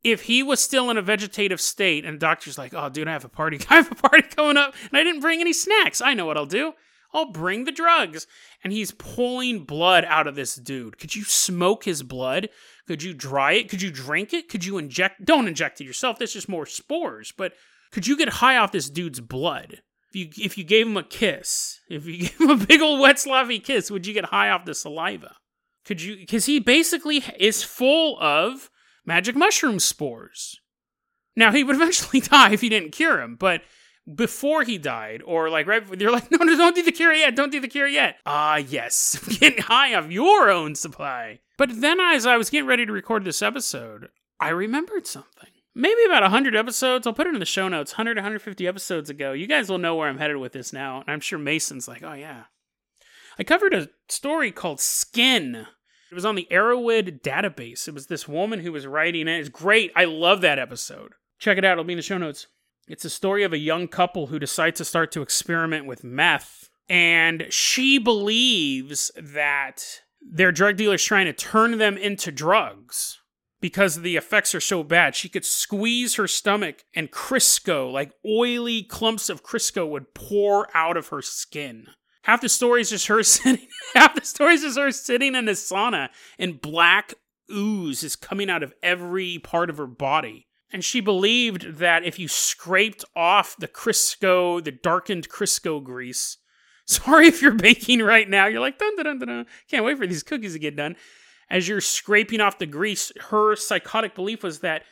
If 0.05 0.23
he 0.23 0.43
was 0.43 0.61
still 0.61 0.91
in 0.91 0.97
a 0.97 1.03
vegetative 1.03 1.61
state 1.61 2.05
and 2.05 2.17
the 2.17 2.19
doctor's 2.19 2.59
like, 2.59 2.75
oh, 2.75 2.89
dude, 2.89 3.09
I 3.09 3.13
have 3.13 3.25
a 3.25 3.29
party. 3.29 3.61
I 3.71 3.77
have 3.77 3.93
a 3.93 3.95
party 3.95 4.23
coming 4.23 4.57
up 4.57 4.75
and 4.91 4.99
I 4.99 5.05
didn't 5.05 5.21
bring 5.21 5.41
any 5.41 5.53
snacks. 5.53 6.01
I 6.01 6.15
know 6.15 6.27
what 6.27 6.37
I'll 6.37 6.47
do. 6.47 6.75
I'll 7.15 7.31
bring 7.31 7.65
the 7.65 7.73
drugs. 7.73 8.27
And 8.65 8.73
he's 8.73 8.93
pulling 8.93 9.65
blood 9.65 10.05
out 10.07 10.27
of 10.27 10.35
this 10.35 10.57
dude. 10.57 10.99
Could 10.99 11.15
you 11.15 11.25
smoke 11.25 11.85
his 11.85 12.03
blood? 12.03 12.49
Could 12.87 13.03
you 13.03 13.15
dry 13.15 13.53
it? 13.53 13.69
Could 13.69 13.83
you 13.83 13.91
drink 13.91 14.33
it? 14.33 14.49
Could 14.49 14.65
you 14.65 14.79
inject? 14.79 15.25
Don't 15.25 15.49
inject 15.49 15.81
it 15.81 15.85
yourself. 15.85 16.19
That's 16.19 16.33
just 16.33 16.49
more 16.49 16.67
spores. 16.67 17.33
But 17.37 17.53
could 17.91 18.07
you 18.07 18.17
get 18.17 18.29
high 18.29 18.57
off 18.57 18.73
this 18.73 18.91
dude's 18.91 19.21
blood? 19.21 19.83
If 20.09 20.17
you 20.17 20.45
if 20.45 20.59
you 20.59 20.65
gave 20.65 20.87
him 20.87 20.97
a 20.97 21.03
kiss, 21.03 21.81
if 21.89 22.07
you 22.07 22.19
gave 22.29 22.41
him 22.41 22.51
a 22.51 22.57
big 22.57 22.81
old 22.81 23.01
wet 23.01 23.19
sloppy 23.19 23.61
kiss, 23.61 23.91
would 23.91 24.07
you 24.07 24.15
get 24.15 24.27
high 24.27 24.51
off 24.51 24.65
the 24.65 24.75
saliva? 24.75 25.37
Could 25.85 26.03
you? 26.03 26.17
Because 26.17 26.47
he 26.47 26.61
basically 26.61 27.25
is 27.39 27.63
full 27.63 28.19
of 28.21 28.71
magic 29.05 29.37
mushroom 29.37 29.79
spores. 29.79 30.61
Now 31.37 31.53
he 31.53 31.65
would 31.65 31.77
eventually 31.81 32.21
die 32.21 32.53
if 32.53 32.61
he 32.61 32.69
didn't 32.69 32.93
cure 32.93 33.21
him, 33.21 33.37
but 33.37 33.63
before 34.13 34.65
he 34.65 34.79
died, 34.79 35.23
or 35.25 35.49
like 35.49 35.67
right, 35.67 35.85
they're 35.99 36.11
like, 36.11 36.31
no, 36.31 36.39
no, 36.39 36.57
don't 36.57 36.75
do 36.75 36.83
the 36.83 36.93
cure 36.93 37.13
yet, 37.13 37.37
don't 37.37 37.53
do 37.53 37.61
the 37.61 37.69
cure 37.69 37.87
yet. 37.87 38.17
Ah, 38.27 38.57
yes, 38.57 39.19
getting 39.39 39.63
high 39.63 39.95
off 39.95 40.11
your 40.11 40.51
own 40.51 40.75
supply. 40.75 41.41
But 41.59 41.81
then, 41.81 42.01
as 42.01 42.27
I 42.27 42.37
was 42.37 42.51
getting 42.51 42.67
ready 42.67 42.87
to 42.87 42.93
record 42.93 43.25
this 43.25 43.43
episode, 43.43 44.09
I 44.41 44.49
remembered 44.49 45.07
something. 45.07 45.51
Maybe 45.75 46.05
about 46.05 46.23
100 46.23 46.55
episodes. 46.55 47.07
I'll 47.07 47.15
put 47.15 47.27
it 47.27 47.35
in 47.35 47.41
the 47.41 47.47
show 47.47 47.69
notes. 47.69 47.93
100 47.93 48.17
150 48.17 48.67
episodes 48.67 49.09
ago. 49.09 49.33
You 49.33 49.47
guys 49.47 49.71
will 49.71 49.79
know 49.79 49.95
where 49.95 50.09
I'm 50.09 50.19
headed 50.19 50.37
with 50.37 50.53
this 50.53 50.73
now. 50.73 51.01
And 51.01 51.09
I'm 51.09 51.21
sure 51.21 51.39
Mason's 51.39 51.89
like, 51.89 52.03
oh, 52.03 52.13
yeah. 52.13 52.45
I 53.39 53.45
covered 53.45 53.73
a 53.73 53.89
story 54.09 54.53
called 54.53 54.81
Skin. 54.81 55.67
It 56.13 56.15
was 56.15 56.27
on 56.27 56.35
the 56.35 56.47
Erowid 56.51 57.23
database. 57.23 57.89
It 57.89 57.95
was 57.95 58.09
this 58.09 58.29
woman 58.29 58.61
who 58.61 58.71
was 58.71 58.87
writing 58.87 59.29
it. 59.29 59.41
It's 59.41 59.49
great. 59.49 59.93
I 59.97 60.05
love 60.05 60.43
that 60.43 60.59
episode. 60.59 61.15
Check 61.39 61.57
it 61.57 61.65
out. 61.65 61.73
It'll 61.73 61.85
be 61.85 61.95
in 61.95 61.97
the 61.97 62.03
show 62.03 62.19
notes. 62.19 62.49
It's 62.87 63.07
a 63.07 63.11
story 63.11 63.45
of 63.45 63.55
a 63.55 63.59
young 63.59 63.89
couple 63.89 64.27
who 64.27 64.39
decide 64.39 64.77
to 64.77 64.85
start 64.85 65.11
to 65.13 65.23
experiment 65.23 65.87
with 65.87 66.05
meth. 66.05 66.69
And 66.87 67.47
she 67.49 67.97
believes 67.97 69.11
that 69.17 70.03
their 70.21 70.53
drug 70.53 70.77
dealer's 70.77 71.03
trying 71.03 71.25
to 71.25 71.33
turn 71.33 71.79
them 71.79 71.97
into 71.97 72.31
drugs 72.31 73.19
because 73.63 74.03
the 74.03 74.17
effects 74.17 74.55
are 74.55 74.61
so 74.61 74.83
bad. 74.83 75.17
She 75.17 75.31
could 75.31 75.47
squeeze 75.47 76.17
her 76.17 76.29
stomach 76.29 76.85
and 76.95 77.11
Crisco, 77.11 77.91
like 77.91 78.13
oily 78.23 78.83
clumps 78.83 79.31
of 79.31 79.43
Crisco, 79.43 79.89
would 79.89 80.13
pour 80.13 80.69
out 80.77 80.99
of 80.99 81.09
her 81.09 81.23
skin. 81.23 81.87
Half 82.23 82.41
the 82.41 82.49
story 82.49 82.81
is 82.81 82.91
just 82.91 83.07
her 83.07 83.23
sitting. 83.23 83.67
Half 83.95 84.15
the 84.15 84.25
story 84.25 84.55
is 84.55 84.63
just 84.63 84.79
her 84.79 84.91
sitting 84.91 85.35
in 85.35 85.49
a 85.49 85.53
sauna, 85.53 86.09
and 86.39 86.61
black 86.61 87.15
ooze 87.51 88.03
is 88.03 88.17
coming 88.17 88.49
out 88.49 88.63
of 88.63 88.75
every 88.83 89.39
part 89.39 89.71
of 89.71 89.79
her 89.79 89.87
body. 89.87 90.47
And 90.73 90.83
she 90.83 91.01
believed 91.01 91.79
that 91.79 92.05
if 92.05 92.19
you 92.19 92.29
scraped 92.29 93.05
off 93.15 93.57
the 93.59 93.69
Crisco, 93.69 94.65
the 94.65 94.73
darkened 94.73 95.29
Crisco 95.29 95.83
grease, 95.85 96.39
Sorry 96.87 97.27
if 97.27 97.41
you're 97.41 97.53
baking 97.53 98.01
right 98.01 98.29
now. 98.29 98.47
You're 98.47 98.61
like, 98.61 98.79
dun, 98.79 98.97
dun, 98.97 99.19
dun, 99.19 99.29
dun, 99.29 99.47
can't 99.71 99.85
wait 99.85 99.99
for 99.99 100.07
these 100.07 100.23
cookies 100.23 100.55
to 100.55 100.59
get 100.59 100.77
done. 100.77 100.97
As 101.49 101.69
you're 101.69 101.81
scraping 101.81 102.41
off 102.41 102.59
the 102.59 102.67
grease, 102.67 103.13
her 103.29 103.57
psychotic 103.57 104.15
belief 104.15 104.43
was 104.43 104.61
that 104.61 104.83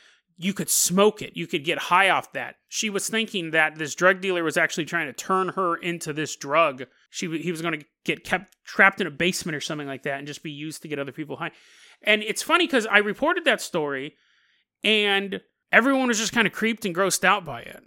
you 0.43 0.53
could 0.53 0.69
smoke 0.69 1.21
it. 1.21 1.35
You 1.35 1.47
could 1.47 1.63
get 1.63 1.77
high 1.77 2.09
off 2.09 2.33
that. 2.33 2.55
She 2.69 2.89
was 2.89 3.07
thinking 3.09 3.51
that 3.51 3.77
this 3.77 3.95
drug 3.95 4.21
dealer 4.21 4.43
was 4.43 4.57
actually 4.57 4.85
trying 4.85 5.07
to 5.07 5.13
turn 5.13 5.49
her 5.49 5.75
into 5.75 6.13
this 6.13 6.35
drug. 6.35 6.85
She 7.09 7.27
he 7.39 7.51
was 7.51 7.61
going 7.61 7.79
to 7.79 7.85
get 8.05 8.23
kept 8.23 8.55
trapped 8.65 9.01
in 9.01 9.07
a 9.07 9.11
basement 9.11 9.55
or 9.55 9.61
something 9.61 9.87
like 9.87 10.03
that 10.03 10.17
and 10.17 10.27
just 10.27 10.43
be 10.43 10.51
used 10.51 10.81
to 10.81 10.87
get 10.87 10.99
other 10.99 11.11
people 11.11 11.37
high. 11.37 11.51
And 12.03 12.23
it's 12.23 12.41
funny 12.41 12.65
because 12.65 12.87
I 12.87 12.99
reported 12.99 13.45
that 13.45 13.61
story 13.61 14.15
and 14.83 15.41
everyone 15.71 16.07
was 16.07 16.17
just 16.17 16.33
kind 16.33 16.47
of 16.47 16.53
creeped 16.53 16.85
and 16.85 16.95
grossed 16.95 17.23
out 17.23 17.45
by 17.45 17.61
it 17.61 17.83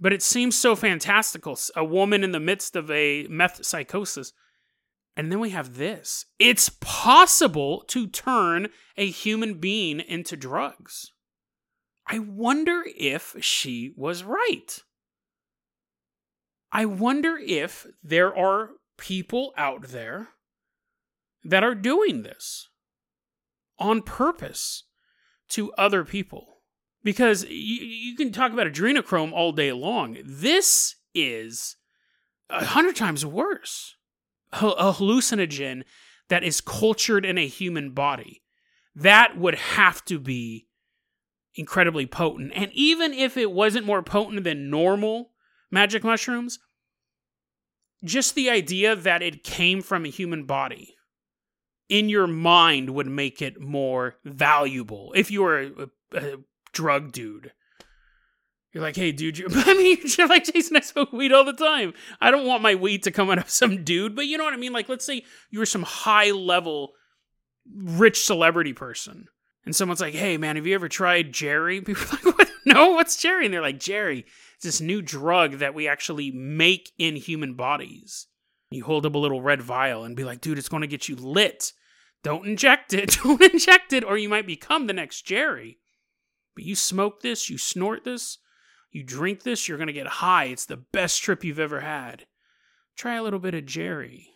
but 0.00 0.12
it 0.14 0.22
seems 0.22 0.56
so 0.56 0.74
fantastical. 0.74 1.58
A 1.76 1.84
woman 1.84 2.24
in 2.24 2.32
the 2.32 2.40
midst 2.40 2.74
of 2.74 2.90
a 2.90 3.26
meth 3.28 3.64
psychosis. 3.64 4.32
And 5.16 5.30
then 5.30 5.38
we 5.38 5.50
have 5.50 5.76
this 5.76 6.24
it's 6.38 6.70
possible 6.80 7.84
to 7.88 8.06
turn 8.06 8.68
a 8.96 9.10
human 9.10 9.54
being 9.54 10.00
into 10.00 10.36
drugs. 10.36 11.12
I 12.10 12.18
wonder 12.18 12.82
if 12.96 13.36
she 13.40 13.92
was 13.96 14.24
right. 14.24 14.82
I 16.72 16.84
wonder 16.84 17.38
if 17.38 17.86
there 18.02 18.36
are 18.36 18.70
people 18.98 19.52
out 19.56 19.88
there 19.88 20.30
that 21.44 21.62
are 21.62 21.76
doing 21.76 22.22
this 22.22 22.68
on 23.78 24.02
purpose 24.02 24.82
to 25.50 25.72
other 25.74 26.04
people 26.04 26.62
because 27.04 27.44
you, 27.44 27.84
you 27.84 28.16
can 28.16 28.32
talk 28.32 28.52
about 28.52 28.66
adrenochrome 28.66 29.32
all 29.32 29.52
day 29.52 29.70
long. 29.70 30.16
This 30.24 30.96
is 31.14 31.76
a 32.48 32.64
hundred 32.64 32.96
times 32.96 33.24
worse. 33.24 33.94
A 34.52 34.92
hallucinogen 34.94 35.84
that 36.28 36.42
is 36.42 36.60
cultured 36.60 37.24
in 37.24 37.38
a 37.38 37.46
human 37.46 37.92
body. 37.92 38.42
That 38.96 39.38
would 39.38 39.54
have 39.54 40.04
to 40.06 40.18
be 40.18 40.66
incredibly 41.54 42.06
potent. 42.06 42.52
And 42.54 42.70
even 42.72 43.12
if 43.12 43.36
it 43.36 43.50
wasn't 43.50 43.86
more 43.86 44.02
potent 44.02 44.44
than 44.44 44.70
normal 44.70 45.30
magic 45.70 46.04
mushrooms, 46.04 46.58
just 48.04 48.34
the 48.34 48.50
idea 48.50 48.96
that 48.96 49.22
it 49.22 49.44
came 49.44 49.82
from 49.82 50.04
a 50.04 50.10
human 50.10 50.44
body 50.44 50.96
in 51.88 52.08
your 52.08 52.26
mind 52.26 52.90
would 52.90 53.08
make 53.08 53.42
it 53.42 53.60
more 53.60 54.16
valuable. 54.24 55.12
If 55.16 55.30
you 55.30 55.42
were 55.42 55.60
a, 55.60 55.88
a 56.14 56.36
drug 56.72 57.12
dude. 57.12 57.52
You're 58.72 58.84
like, 58.84 58.96
hey, 58.96 59.10
dude, 59.10 59.38
you, 59.38 59.48
I 59.50 59.74
mean, 59.74 59.98
you're 60.16 60.28
like, 60.28 60.44
Jason, 60.44 60.76
I 60.76 60.80
smoke 60.80 61.12
weed 61.12 61.32
all 61.32 61.44
the 61.44 61.52
time. 61.52 61.92
I 62.20 62.30
don't 62.30 62.46
want 62.46 62.62
my 62.62 62.74
weed 62.76 63.02
to 63.04 63.10
come 63.10 63.30
out 63.30 63.38
of 63.38 63.50
some 63.50 63.82
dude, 63.82 64.14
but 64.14 64.26
you 64.26 64.38
know 64.38 64.44
what 64.44 64.54
I 64.54 64.58
mean? 64.58 64.72
Like, 64.72 64.88
let's 64.88 65.04
say 65.04 65.24
you 65.50 65.58
were 65.58 65.66
some 65.66 65.82
high 65.82 66.30
level, 66.30 66.92
rich 67.74 68.24
celebrity 68.24 68.72
person, 68.72 69.26
and 69.64 69.76
someone's 69.76 70.00
like, 70.00 70.14
hey, 70.14 70.36
man, 70.36 70.56
have 70.56 70.66
you 70.66 70.74
ever 70.74 70.88
tried 70.88 71.32
Jerry? 71.32 71.80
People 71.82 72.02
are 72.04 72.16
like, 72.24 72.38
what? 72.38 72.50
No, 72.64 72.90
what's 72.90 73.16
Jerry? 73.16 73.46
And 73.46 73.54
they're 73.54 73.60
like, 73.60 73.80
Jerry, 73.80 74.26
it's 74.54 74.64
this 74.64 74.80
new 74.80 75.02
drug 75.02 75.58
that 75.58 75.74
we 75.74 75.88
actually 75.88 76.30
make 76.30 76.92
in 76.98 77.16
human 77.16 77.54
bodies. 77.54 78.26
You 78.70 78.84
hold 78.84 79.06
up 79.06 79.14
a 79.14 79.18
little 79.18 79.42
red 79.42 79.62
vial 79.62 80.04
and 80.04 80.16
be 80.16 80.24
like, 80.24 80.40
dude, 80.40 80.58
it's 80.58 80.68
going 80.68 80.82
to 80.82 80.86
get 80.86 81.08
you 81.08 81.16
lit. 81.16 81.72
Don't 82.22 82.46
inject 82.46 82.92
it. 82.92 83.18
Don't 83.22 83.42
inject 83.42 83.92
it, 83.92 84.04
or 84.04 84.16
you 84.16 84.28
might 84.28 84.46
become 84.46 84.86
the 84.86 84.92
next 84.92 85.22
Jerry. 85.22 85.78
But 86.54 86.64
you 86.64 86.74
smoke 86.74 87.20
this, 87.20 87.48
you 87.48 87.58
snort 87.58 88.04
this, 88.04 88.38
you 88.90 89.02
drink 89.02 89.42
this, 89.42 89.68
you're 89.68 89.78
going 89.78 89.86
to 89.86 89.92
get 89.92 90.06
high. 90.06 90.44
It's 90.44 90.66
the 90.66 90.76
best 90.76 91.22
trip 91.22 91.44
you've 91.44 91.58
ever 91.60 91.80
had. 91.80 92.26
Try 92.96 93.14
a 93.14 93.22
little 93.22 93.38
bit 93.38 93.54
of 93.54 93.66
Jerry. 93.66 94.28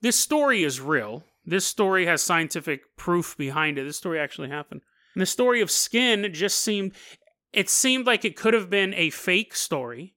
This 0.00 0.18
story 0.18 0.64
is 0.64 0.80
real. 0.80 1.24
This 1.44 1.66
story 1.66 2.06
has 2.06 2.22
scientific 2.22 2.96
proof 2.96 3.36
behind 3.36 3.78
it. 3.78 3.84
This 3.84 3.96
story 3.96 4.18
actually 4.18 4.48
happened. 4.48 4.82
And 5.14 5.22
the 5.22 5.26
story 5.26 5.60
of 5.60 5.70
skin 5.70 6.28
just 6.32 6.60
seemed 6.60 6.92
it 7.52 7.68
seemed 7.68 8.06
like 8.06 8.24
it 8.24 8.36
could 8.36 8.54
have 8.54 8.70
been 8.70 8.94
a 8.94 9.10
fake 9.10 9.54
story 9.54 10.14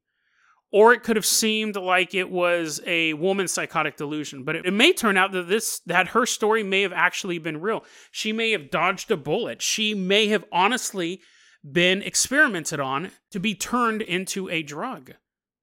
or 0.72 0.94
it 0.94 1.04
could 1.04 1.16
have 1.16 1.26
seemed 1.26 1.76
like 1.76 2.14
it 2.14 2.30
was 2.30 2.82
a 2.86 3.14
woman's 3.14 3.52
psychotic 3.52 3.98
delusion 3.98 4.44
but 4.44 4.56
it, 4.56 4.66
it, 4.66 4.72
may 4.72 4.94
turn 4.94 5.18
out 5.18 5.32
that 5.32 5.48
this 5.48 5.80
that 5.86 6.10
her 6.10 6.26
story 6.26 6.64
may 6.64 6.82
have 6.82 6.94
actually 6.94 7.38
been 7.38 7.60
real 7.60 7.84
she 8.12 8.32
may 8.32 8.52
have 8.52 8.72
dodged 8.72 9.12
a 9.12 9.18
bullet 9.18 9.62
she 9.62 9.94
may 9.94 10.28
have 10.28 10.46
honestly 10.52 11.22
been 11.70 12.02
experimented 12.02 12.80
on 12.80 13.12
to 13.32 13.40
be 13.40 13.54
turned 13.54 14.02
into 14.02 14.50
a 14.50 14.64
drug 14.64 15.12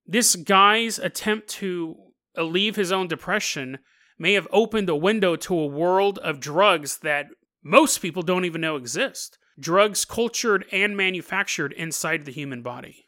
this 0.07 0.37
guy's 0.37 0.99
attempt 0.99 1.49
to 1.49 1.97
alleviate 2.37 2.77
his 2.77 2.93
own 2.93 3.07
depression 3.07 3.79
may 4.23 4.35
have 4.35 4.49
opened 4.53 4.89
a 4.89 4.97
window 4.97 5.37
to 5.37 5.59
a 5.59 5.67
world 5.67 6.19
of 6.21 6.41
drugs 6.41 6.99
that 6.99 7.27
most 7.63 7.99
people 7.99 8.23
don't 8.23 8.45
even 8.45 8.61
know 8.61 8.77
exist 8.77 9.39
drugs 9.59 10.05
cultured 10.05 10.65
and 10.73 10.97
manufactured 10.97 11.73
inside 11.73 12.25
the 12.25 12.33
human 12.33 12.63
body 12.63 13.05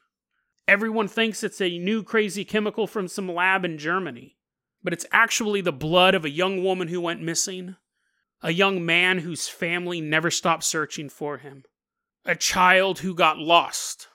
Everyone 0.67 1.09
thinks 1.09 1.45
it's 1.45 1.61
a 1.61 1.79
new 1.79 2.03
crazy 2.03 2.45
chemical 2.45 2.87
from 2.87 3.07
some 3.07 3.29
lab 3.31 3.67
in 3.67 3.77
Germany, 3.77 4.39
but 4.83 4.95
it's 4.95 5.05
actually 5.13 5.61
the 5.61 5.73
blood 5.73 6.15
of 6.15 6.25
a 6.25 6.31
young 6.31 6.65
woman 6.65 6.89
who 6.89 7.03
went 7.03 7.21
missing, 7.21 7.77
a 8.41 8.51
young 8.51 8.85
man 8.85 9.19
whose 9.19 9.47
family 9.47 10.01
never 10.01 10.31
stopped 10.31 10.65
searching 10.65 11.11
for 11.11 11.37
him, 11.39 11.65
a 12.25 12.35
child 12.35 13.01
who 13.01 13.15
got 13.15 13.37
lost, 13.37 14.09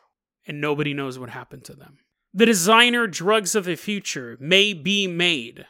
and 0.47 0.59
nobody 0.59 0.91
knows 0.91 1.19
what 1.19 1.29
happened 1.29 1.65
to 1.65 1.75
them. 1.75 1.99
The 2.33 2.47
designer 2.47 3.05
drugs 3.05 3.53
of 3.53 3.65
the 3.65 3.75
future 3.75 4.35
may 4.39 4.73
be 4.73 5.05
made 5.05 5.67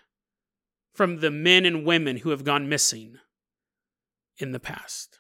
from 1.00 1.22
the 1.22 1.32
men 1.32 1.66
and 1.66 1.86
women 1.86 2.18
who 2.18 2.32
have 2.32 2.44
gone 2.44 2.68
missing 2.68 3.16
in 4.38 4.52
the 4.52 4.60
past. 4.60 5.18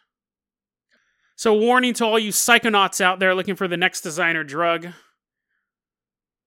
So, 1.37 1.53
warning 1.53 1.93
to 1.93 2.05
all 2.05 2.19
you 2.19 2.33
psychonauts 2.33 2.99
out 2.99 3.19
there 3.19 3.33
looking 3.33 3.55
for 3.55 3.65
the 3.65 3.77
next 3.77 4.01
designer 4.01 4.43
drug. 4.43 4.87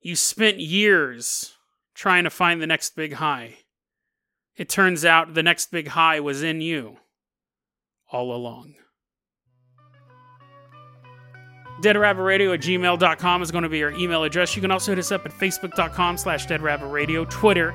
You 0.03 0.16
spent 0.16 0.59
years 0.59 1.55
trying 1.95 2.25
to 2.25 2.31
find 2.31 2.61
the 2.61 2.66
next 2.66 2.95
big 2.95 3.14
high. 3.14 3.57
It 4.55 4.68
turns 4.68 5.03
out 5.03 5.33
the 5.33 5.42
next 5.42 5.71
big 5.71 5.88
high 5.88 6.21
was 6.21 6.42
in 6.42 6.61
you 6.61 6.99
all 8.12 8.37
along. 8.37 8.75
deadrabbitradio 11.81 12.53
at 12.53 12.61
gmail.com 12.61 13.40
is 13.40 13.51
going 13.51 13.64
to 13.64 13.71
be 13.71 13.83
our 13.83 13.92
email 13.92 14.25
address. 14.25 14.55
You 14.55 14.61
can 14.61 14.71
also 14.71 14.92
hit 14.92 14.99
us 14.99 15.11
up 15.11 15.25
at 15.25 15.33
facebook.com 15.33 16.18
slash 16.18 16.47
deadrabbitradio. 16.47 17.31
Twitter 17.31 17.75